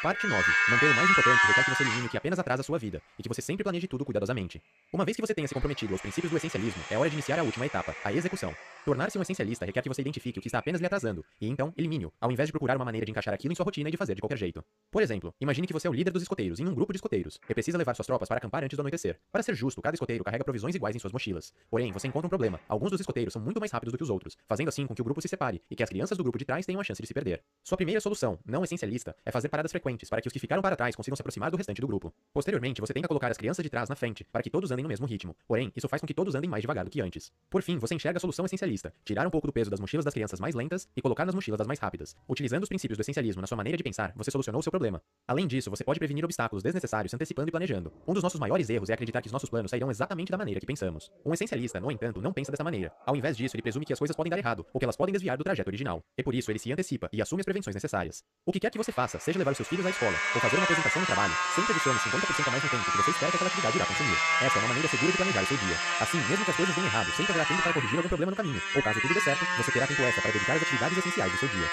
Parte 0.07 0.25
9. 0.25 0.41
Manter 0.71 0.87
o 0.87 0.95
mais 0.95 1.11
importante 1.11 1.45
requer 1.49 1.65
que 1.65 1.71
você 1.75 1.83
elimine 1.83 2.07
o 2.07 2.09
que 2.09 2.17
apenas 2.17 2.39
atrasa 2.39 2.61
a 2.61 2.65
sua 2.65 2.79
vida 2.79 3.03
e 3.19 3.25
que 3.25 3.29
você 3.29 3.43
sempre 3.43 3.65
planeje 3.65 3.89
tudo 3.89 4.05
cuidadosamente. 4.05 4.63
Uma 4.93 5.05
vez 5.05 5.17
que 5.17 5.21
você 5.21 5.35
tenha 5.35 5.49
se 5.49 5.53
comprometido 5.53 5.95
aos 5.95 6.01
princípios 6.01 6.31
do 6.31 6.37
essencialismo, 6.37 6.81
é 6.89 6.97
hora 6.97 7.11
de 7.11 7.17
iniciar 7.17 7.41
a 7.41 7.43
última 7.43 7.67
etapa, 7.67 7.93
a 8.05 8.13
execução. 8.13 8.55
Tornar-se 8.85 9.19
um 9.19 9.23
essencialista 9.23 9.65
requer 9.67 9.83
que 9.83 9.89
você 9.89 10.03
identifique 10.03 10.39
o 10.39 10.43
que 10.43 10.47
está 10.47 10.61
apenas 10.61 10.81
lhe 10.81 10.87
atrasando 10.87 11.25
e 11.41 11.49
então 11.49 11.75
elimine-o, 11.77 12.13
ao 12.21 12.31
invés 12.31 12.47
de 12.47 12.53
procurar 12.53 12.77
uma 12.77 12.85
maneira 12.85 13.05
de 13.05 13.11
encaixar 13.11 13.35
aquilo 13.35 13.51
em 13.51 13.57
sua 13.57 13.65
rotina 13.65 13.89
e 13.89 13.91
de 13.91 13.99
fazer 13.99 14.15
de 14.15 14.21
qualquer 14.21 14.39
jeito. 14.39 14.63
Por 14.93 15.03
exemplo, 15.03 15.35
imagine 15.41 15.67
que 15.67 15.73
você 15.73 15.89
é 15.89 15.91
o 15.91 15.93
líder 15.93 16.13
dos 16.13 16.23
escoteiros 16.23 16.61
em 16.61 16.69
um 16.69 16.73
grupo 16.73 16.93
de 16.93 16.99
escoteiros 16.99 17.41
e 17.49 17.53
precisa 17.53 17.77
levar 17.77 17.97
suas 17.97 18.07
tropas 18.07 18.29
para 18.29 18.39
acampar 18.39 18.63
antes 18.63 18.77
do 18.77 18.83
anoitecer. 18.83 19.19
Para 19.33 19.43
ser 19.43 19.57
justo, 19.57 19.83
cada 19.83 19.97
escoteiro 19.97 20.23
carrega 20.23 20.45
provisões 20.45 20.77
iguais 20.77 20.95
em 20.95 21.01
suas 21.01 21.13
mochilas. 21.13 21.53
Porém, 21.69 21.91
você 21.91 22.07
encontra 22.07 22.27
um 22.27 22.31
problema. 22.31 22.61
Alguns 22.69 22.93
dos 22.93 23.01
escoteiros 23.01 23.33
são 23.33 23.43
muito 23.43 23.59
mais 23.59 23.73
rápidos 23.73 23.91
do 23.91 23.99
que 23.99 24.05
os 24.05 24.11
outros, 24.11 24.37
fazendo 24.47 24.69
assim 24.69 24.87
com 24.87 24.95
que 24.95 25.03
o 25.03 25.05
grupo 25.05 25.21
se 25.21 25.27
separe 25.27 25.61
e 25.69 25.75
que 25.75 25.83
as 25.83 25.89
crianças 25.89 26.17
do 26.17 26.23
grupo 26.23 26.39
de 26.39 26.45
trás 26.45 26.65
tenham 26.65 26.81
a 26.81 26.85
chance 26.85 27.03
de 27.03 27.09
se 27.09 27.13
perder. 27.13 27.43
Sua 27.65 27.77
primeira 27.77 28.01
solução, 28.01 28.39
não 28.47 28.63
essencialista, 28.63 29.17
é 29.25 29.33
fazer 29.33 29.49
paradas 29.49 29.73
frequentes 29.73 29.96
para 30.05 30.21
que 30.21 30.29
os 30.29 30.33
que 30.33 30.39
ficaram 30.39 30.61
para 30.61 30.77
trás 30.77 30.95
consigam 30.95 31.17
se 31.17 31.23
aproximar 31.23 31.51
do 31.51 31.57
restante 31.57 31.81
do 31.81 31.87
grupo. 31.87 32.13
Posteriormente, 32.33 32.81
você 32.81 32.93
tenta 32.93 33.09
colocar 33.09 33.31
as 33.31 33.37
crianças 33.37 33.63
de 33.63 33.71
trás 33.71 33.89
na 33.89 33.97
frente 33.97 34.25
para 34.31 34.43
que 34.43 34.51
todos 34.51 34.71
andem 34.71 34.83
no 34.83 34.89
mesmo 34.89 35.07
ritmo. 35.07 35.35
Porém, 35.49 35.73
isso 35.75 35.89
faz 35.89 36.01
com 36.01 36.07
que 36.07 36.15
todos 36.15 36.35
andem 36.35 36.51
mais 36.51 36.63
devagar 36.63 36.85
do 36.85 36.91
que 36.91 37.01
antes. 37.01 37.33
Por 37.49 37.63
fim, 37.63 37.79
você 37.79 37.95
enxerga 37.95 38.19
a 38.19 38.21
solução 38.21 38.45
essencialista: 38.45 38.93
tirar 39.05 39.27
um 39.27 39.31
pouco 39.31 39.47
do 39.47 39.53
peso 39.53 39.71
das 39.71 39.81
mochilas 39.81 40.05
das 40.05 40.13
crianças 40.13 40.39
mais 40.39 40.55
lentas 40.55 40.89
e 40.97 41.01
colocar 41.01 41.25
nas 41.25 41.35
mochilas 41.35 41.59
das 41.59 41.67
mais 41.67 41.79
rápidas. 41.79 42.15
Utilizando 42.29 42.65
os 42.65 42.69
princípios 42.69 42.99
do 42.99 43.01
essencialismo 43.01 43.41
na 43.41 43.47
sua 43.47 43.57
maneira 43.57 43.77
de 43.77 43.83
pensar, 43.83 44.13
você 44.15 44.31
solucionou 44.31 44.63
seu 44.63 44.71
problema. 44.71 45.01
Além 45.27 45.47
disso, 45.47 45.71
você 45.71 45.83
pode 45.83 45.99
prevenir 45.99 46.25
obstáculos 46.25 46.63
desnecessários 46.63 47.15
antecipando 47.15 47.49
e 47.49 47.53
planejando. 47.53 47.93
Um 48.07 48.13
dos 48.13 48.23
nossos 48.23 48.39
maiores 48.39 48.69
erros 48.69 48.91
é 48.91 48.95
acreditar 48.95 49.23
que 49.23 49.29
os 49.29 49.33
nossos 49.33 49.49
planos 49.49 49.71
sairão 49.71 49.91
exatamente 49.91 50.31
da 50.31 50.39
maneira 50.39 50.61
que 50.61 50.67
pensamos. 50.67 51.11
Um 51.25 51.33
essencialista, 51.33 51.81
no 51.81 51.91
entanto, 51.91 52.21
não 52.21 52.33
pensa 52.33 52.51
dessa 52.51 52.65
maneira. 52.65 52.93
Ao 53.05 53.17
invés 53.17 53.37
disso, 53.37 53.57
ele 53.57 53.63
presume 53.63 53.87
que 53.87 53.93
as 53.93 53.99
coisas 53.99 54.17
podem 54.17 54.31
dar 54.31 54.39
errado 54.39 54.67
ou 54.73 54.79
que 54.79 54.85
elas 54.85 54.97
podem 54.97 55.13
desviar 55.13 55.37
do 55.37 55.45
trajeto 55.45 55.69
original. 55.69 56.03
E 56.17 56.23
por 56.23 56.35
isso, 56.35 56.51
ele 56.51 56.59
se 56.59 56.73
antecipa 56.73 57.09
e 57.13 57.23
assume 57.23 57.41
as 57.41 57.45
prevenções 57.45 57.75
necessárias. 57.75 58.25
O 58.45 58.53
que 58.53 58.61
quer 58.61 58.71
que 58.71 58.79
você 58.79 58.93
faça, 58.93 59.19
seja 59.19 59.39
levar 59.39 59.53
os 59.53 59.57
seus 59.57 59.69
filhos 59.69 59.86
à 59.87 59.91
escola 59.91 60.17
ou 60.35 60.41
fazer 60.41 60.57
uma 60.57 60.65
apresentação 60.65 61.01
no 61.01 61.07
trabalho, 61.07 61.35
sempre 61.55 61.73
adicione 61.73 61.99
50% 61.99 62.49
a 62.49 62.51
mais 62.51 62.63
no 62.63 62.71
tempo 62.71 62.91
que 62.91 62.97
você 62.97 63.11
espera 63.11 63.31
que 63.31 63.37
aquela 63.37 63.51
atividade 63.51 63.77
irá 63.77 63.87
consumir. 63.87 64.19
Essa 64.43 64.57
é 64.57 64.61
uma 64.61 64.69
maneira 64.69 64.89
segura 64.89 65.13
de 65.13 65.17
planejar 65.17 65.43
o 65.43 65.47
seu 65.47 65.57
dia. 65.57 65.77
Assim, 66.01 66.19
mesmo 66.29 66.45
que 66.45 66.51
as 66.51 66.57
coisas 66.57 66.75
deem 66.75 66.87
errado, 66.87 67.11
sempre 67.13 67.33
haverá 67.33 67.45
tempo 67.47 67.63
para 67.63 67.73
corrigir 67.73 67.97
algum 67.97 68.09
problema 68.09 68.31
no 68.31 68.37
caminho. 68.37 68.63
Ou 68.75 68.83
caso 68.83 69.01
tudo 69.01 69.15
dê 69.15 69.21
certo, 69.21 69.47
você 69.57 69.73
terá 69.73 69.87
tempo 69.87 70.03
extra 70.03 70.23
para 70.23 70.33
dedicar 70.33 70.55
às 70.57 70.63
atividades 70.63 70.99
essenciais 70.99 71.33
do 71.33 71.39
seu 71.39 71.49
dia. 71.49 71.69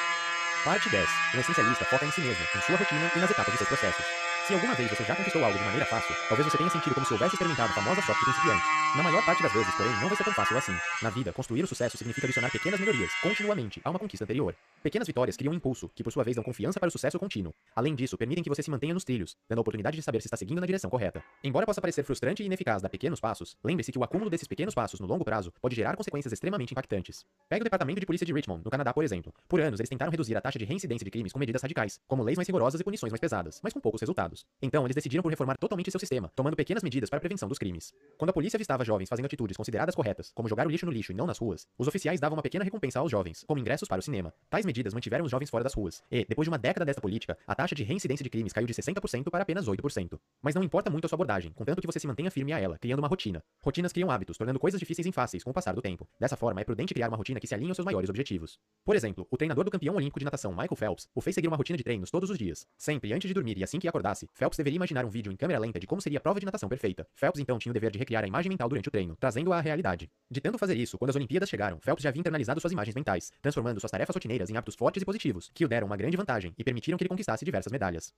Parte 0.63 0.89
10. 0.89 1.09
O 1.33 1.37
essencialista 1.37 1.85
foca 1.85 2.05
em 2.05 2.11
si 2.11 2.21
mesmo, 2.21 2.45
em 2.55 2.61
sua 2.61 2.77
rotina 2.77 3.11
e 3.15 3.19
nas 3.19 3.31
etapas 3.31 3.51
de 3.51 3.57
seus 3.57 3.67
processos. 3.67 4.32
Se 4.45 4.53
alguma 4.53 4.75
vez 4.75 4.89
você 4.89 5.05
já 5.05 5.15
conquistou 5.15 5.41
algo 5.41 5.57
de 5.57 5.63
maneira 5.63 5.85
fácil, 5.85 6.13
talvez 6.27 6.45
você 6.45 6.57
tenha 6.57 6.69
sentido 6.69 6.93
como 6.93 7.05
se 7.05 7.13
houvesse 7.13 7.35
experimentado 7.35 7.71
a 7.71 7.75
famosa 7.75 8.01
sorte 8.01 8.25
principiante. 8.25 8.63
Na 8.95 9.01
maior 9.01 9.25
parte 9.25 9.41
das 9.41 9.51
vezes, 9.51 9.73
porém, 9.73 9.91
não 9.93 10.07
vai 10.07 10.15
ser 10.15 10.23
tão 10.23 10.33
fácil 10.33 10.55
assim. 10.55 10.73
Na 11.01 11.09
vida, 11.09 11.33
construir 11.33 11.63
o 11.63 11.67
sucesso 11.67 11.97
significa 11.97 12.27
adicionar 12.27 12.51
pequenas 12.51 12.79
melhorias, 12.79 13.11
continuamente, 13.23 13.81
a 13.83 13.89
uma 13.89 13.97
conquista 13.97 14.23
anterior. 14.23 14.53
Pequenas 14.83 15.07
vitórias 15.07 15.35
criam 15.35 15.51
um 15.51 15.55
impulso, 15.55 15.89
que 15.95 16.03
por 16.03 16.11
sua 16.11 16.23
vez 16.23 16.35
dão 16.35 16.43
confiança 16.43 16.79
para 16.79 16.89
o 16.89 16.91
sucesso 16.91 17.17
contínuo. 17.17 17.51
Além 17.75 17.95
disso, 17.95 18.15
permitem 18.17 18.43
que 18.43 18.49
você 18.49 18.61
se 18.61 18.69
mantenha 18.69 18.93
nos 18.93 19.03
trilhos, 19.03 19.35
dando 19.49 19.57
a 19.59 19.61
oportunidade 19.61 19.95
de 19.95 20.03
saber 20.03 20.21
se 20.21 20.27
está 20.27 20.37
seguindo 20.37 20.59
na 20.59 20.67
direção 20.67 20.91
correta. 20.91 21.23
Embora 21.43 21.65
possa 21.65 21.81
parecer 21.81 22.03
frustrante 22.03 22.43
e 22.43 22.45
ineficaz 22.45 22.83
dar 22.83 22.89
pequenos 22.89 23.19
passos, 23.19 23.57
lembre-se 23.63 23.91
que 23.91 23.97
o 23.97 24.03
acúmulo 24.03 24.29
desses 24.29 24.47
pequenos 24.47 24.75
passos 24.75 24.99
no 24.99 25.07
longo 25.07 25.23
prazo 25.23 25.51
pode 25.59 25.75
gerar 25.75 25.95
consequências 25.95 26.31
extremamente 26.33 26.71
impactantes. 26.71 27.25
Pegue 27.49 27.61
o 27.61 27.63
Departamento 27.63 27.99
de 27.99 28.05
Polícia 28.05 28.27
de 28.27 28.33
Richmond, 28.33 28.61
no 28.63 28.69
Canadá, 28.69 28.93
por 28.93 29.03
exemplo. 29.03 29.33
Por 29.47 29.59
anos, 29.61 29.79
eles 29.79 29.89
tentaram 29.89 30.11
reduzir 30.11 30.35
a 30.35 30.41
taxa 30.41 30.59
de 30.59 30.65
reincidência 30.65 31.05
de 31.05 31.09
crimes 31.09 31.31
com 31.31 31.39
medidas 31.39 31.61
radicais, 31.61 31.99
como 32.07 32.21
leis 32.21 32.37
mais 32.37 32.47
rigorosas 32.47 32.79
e 32.79 32.83
punições 32.83 33.11
mais 33.11 33.21
pesadas, 33.21 33.59
mas 33.63 33.73
com 33.73 33.79
poucos 33.79 34.01
resultados. 34.01 34.32
Então, 34.61 34.85
eles 34.85 34.95
decidiram 34.95 35.21
por 35.21 35.29
reformar 35.29 35.57
totalmente 35.57 35.91
seu 35.91 35.99
sistema, 35.99 36.31
tomando 36.35 36.55
pequenas 36.55 36.83
medidas 36.83 37.09
para 37.09 37.17
a 37.17 37.19
prevenção 37.19 37.47
dos 37.47 37.57
crimes. 37.57 37.93
Quando 38.17 38.29
a 38.29 38.33
polícia 38.33 38.57
avistava 38.57 38.83
jovens 38.83 39.09
fazendo 39.09 39.25
atitudes 39.25 39.55
consideradas 39.55 39.95
corretas, 39.95 40.31
como 40.33 40.47
jogar 40.47 40.67
o 40.67 40.69
lixo 40.69 40.85
no 40.85 40.91
lixo 40.91 41.11
e 41.11 41.15
não 41.15 41.25
nas 41.25 41.37
ruas, 41.37 41.67
os 41.77 41.87
oficiais 41.87 42.19
davam 42.19 42.35
uma 42.35 42.43
pequena 42.43 42.63
recompensa 42.65 42.99
aos 42.99 43.11
jovens, 43.11 43.43
como 43.45 43.59
ingressos 43.59 43.87
para 43.87 43.99
o 43.99 44.03
cinema. 44.03 44.33
Tais 44.49 44.65
medidas 44.65 44.93
mantiveram 44.93 45.25
os 45.25 45.31
jovens 45.31 45.49
fora 45.49 45.63
das 45.63 45.73
ruas, 45.73 46.03
e, 46.11 46.25
depois 46.25 46.45
de 46.45 46.49
uma 46.49 46.57
década 46.57 46.85
desta 46.85 47.01
política, 47.01 47.37
a 47.47 47.55
taxa 47.55 47.75
de 47.75 47.83
reincidência 47.83 48.23
de 48.23 48.29
crimes 48.29 48.53
caiu 48.53 48.67
de 48.67 48.73
60% 48.73 49.29
para 49.29 49.43
apenas 49.43 49.67
8%. 49.67 50.19
Mas 50.41 50.55
não 50.55 50.63
importa 50.63 50.89
muito 50.89 51.05
a 51.05 51.07
sua 51.07 51.15
abordagem, 51.15 51.51
contanto 51.53 51.81
que 51.81 51.87
você 51.87 51.99
se 51.99 52.07
mantenha 52.07 52.31
firme 52.31 52.53
a 52.53 52.59
ela, 52.59 52.77
criando 52.77 52.99
uma 52.99 53.07
rotina. 53.07 53.43
Rotinas 53.61 53.93
criam 53.93 54.09
hábitos, 54.09 54.37
tornando 54.37 54.59
coisas 54.59 54.79
difíceis 54.79 55.07
fáceis 55.13 55.43
com 55.43 55.51
o 55.51 55.53
passar 55.53 55.73
do 55.73 55.81
tempo. 55.81 56.07
Dessa 56.19 56.35
forma, 56.35 56.61
é 56.61 56.63
prudente 56.63 56.93
criar 56.93 57.07
uma 57.07 57.17
rotina 57.17 57.39
que 57.39 57.47
se 57.47 57.53
alinhe 57.53 57.69
aos 57.69 57.77
seus 57.77 57.85
maiores 57.85 58.09
objetivos. 58.09 58.59
Por 58.83 58.95
exemplo, 58.95 59.27
o 59.29 59.37
treinador 59.37 59.63
do 59.63 59.71
campeão 59.71 59.95
olímpico 59.95 60.19
de 60.19 60.25
natação 60.25 60.51
Michael 60.51 60.75
Phelps 60.75 61.07
o 61.13 61.21
fez 61.21 61.35
seguir 61.35 61.47
uma 61.47 61.57
rotina 61.57 61.77
de 61.77 61.83
treinos 61.83 62.09
todos 62.09 62.29
os 62.29 62.37
dias. 62.37 62.67
Sempre 62.77 63.13
antes 63.13 63.27
de 63.27 63.33
dormir 63.33 63.57
e 63.57 63.63
assim 63.63 63.79
que 63.79 63.87
acordasse, 63.87 64.22
Phelps 64.33 64.57
deveria 64.57 64.77
imaginar 64.77 65.05
um 65.05 65.09
vídeo 65.09 65.31
em 65.31 65.35
câmera 65.35 65.59
lenta 65.59 65.79
de 65.79 65.87
como 65.87 66.01
seria 66.01 66.17
a 66.17 66.21
prova 66.21 66.39
de 66.39 66.45
natação 66.45 66.69
perfeita. 66.69 67.07
Phelps 67.15 67.39
então 67.39 67.57
tinha 67.57 67.71
o 67.71 67.73
dever 67.73 67.91
de 67.91 67.99
recriar 67.99 68.23
a 68.23 68.27
imagem 68.27 68.49
mental 68.49 68.69
durante 68.69 68.87
o 68.87 68.91
treino, 68.91 69.15
trazendo-a 69.19 69.57
à 69.57 69.61
realidade. 69.61 70.09
De 70.29 70.41
tanto 70.41 70.57
fazer 70.57 70.75
isso, 70.75 70.97
quando 70.97 71.09
as 71.09 71.15
Olimpíadas 71.15 71.49
chegaram, 71.49 71.79
Phelps 71.79 72.03
já 72.03 72.09
havia 72.09 72.19
internalizado 72.19 72.59
suas 72.59 72.73
imagens 72.73 72.95
mentais, 72.95 73.31
transformando 73.41 73.79
suas 73.79 73.91
tarefas 73.91 74.15
rotineiras 74.15 74.49
em 74.49 74.57
hábitos 74.57 74.75
fortes 74.75 75.01
e 75.01 75.05
positivos, 75.05 75.49
que 75.53 75.65
o 75.65 75.67
deram 75.67 75.87
uma 75.87 75.97
grande 75.97 76.17
vantagem 76.17 76.53
e 76.57 76.63
permitiram 76.63 76.97
que 76.97 77.03
ele 77.03 77.09
conquistasse 77.09 77.45
diversas 77.45 77.71
medalhas. 77.71 78.13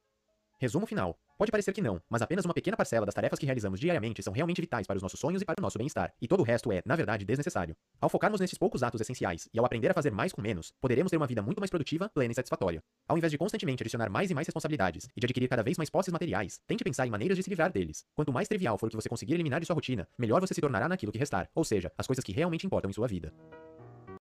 Resumo 0.58 0.86
final. 0.86 1.20
Pode 1.38 1.52
parecer 1.52 1.74
que 1.74 1.82
não, 1.82 2.02
mas 2.10 2.22
apenas 2.22 2.46
uma 2.46 2.54
pequena 2.54 2.78
parcela 2.78 3.06
das 3.06 3.14
tarefas 3.14 3.38
que 3.38 3.46
realizamos 3.46 3.78
diariamente 3.78 4.24
são 4.24 4.32
realmente 4.32 4.62
vitais 4.62 4.88
para 4.88 4.96
os 4.96 5.04
nossos 5.04 5.20
sonhos 5.20 5.42
e 5.42 5.46
para 5.46 5.56
o 5.60 5.62
nosso 5.62 5.78
bem-estar, 5.78 6.14
e 6.22 6.30
todo 6.30 6.40
o 6.40 6.44
resto 6.44 6.72
é, 6.72 6.82
na 6.86 6.96
verdade, 6.96 7.26
desnecessário. 7.26 7.76
Ao 8.00 8.08
focarmos 8.08 8.40
nesses 8.40 8.58
poucos 8.58 8.82
atos 8.82 9.02
essenciais 9.02 9.50
e 9.54 9.60
ao 9.60 9.66
aprender 9.66 9.92
a 9.92 9.94
fazer 9.94 10.12
mais 10.12 10.32
com 10.32 10.42
menos, 10.42 10.74
poderemos 10.80 11.10
ter 11.10 11.18
uma 11.18 11.28
vida 11.28 11.42
muito 11.42 11.60
mais 11.60 11.70
produtiva, 11.70 12.10
plena 12.14 12.32
e 12.32 12.36
satisfatória. 12.36 12.82
Ao 13.06 13.18
invés 13.18 13.32
de 13.32 13.38
constantemente 13.38 13.84
adicionar 13.84 14.10
mais 14.10 14.32
e 14.32 14.34
mais 14.34 14.48
responsabilidades 14.48 15.10
e 15.14 15.20
de 15.20 15.26
adquirir 15.26 15.50
cada 15.50 15.62
vez 15.62 15.78
mais 15.78 15.90
posses 15.90 16.14
materiais, 16.14 16.62
tente 16.66 16.86
pensar 16.86 17.06
em 17.06 17.10
maneiras 17.10 17.36
de 17.36 17.44
se 17.44 17.50
livrar 17.50 17.70
deles. 17.70 18.06
Quanto 18.16 18.32
mais 18.32 18.48
trivial 18.48 18.78
for 18.78 18.88
o 18.88 18.90
que 18.90 18.96
você 18.96 19.10
conseguir 19.10 19.34
eliminar 19.34 19.60
de 19.60 19.66
sua 19.66 19.76
rotina, 19.76 20.08
melhor 20.18 20.40
você 20.40 20.54
se 20.54 20.62
tornará 20.62 20.88
naquilo 20.88 21.12
que 21.12 21.20
restar, 21.20 21.50
ou 21.54 21.66
seja, 21.66 21.92
as 21.98 22.08
coisas 22.08 22.24
que 22.24 22.32
realmente 22.32 22.66
importam 22.66 22.90
em 22.90 22.94
sua 22.94 23.10
vida. 23.10 23.34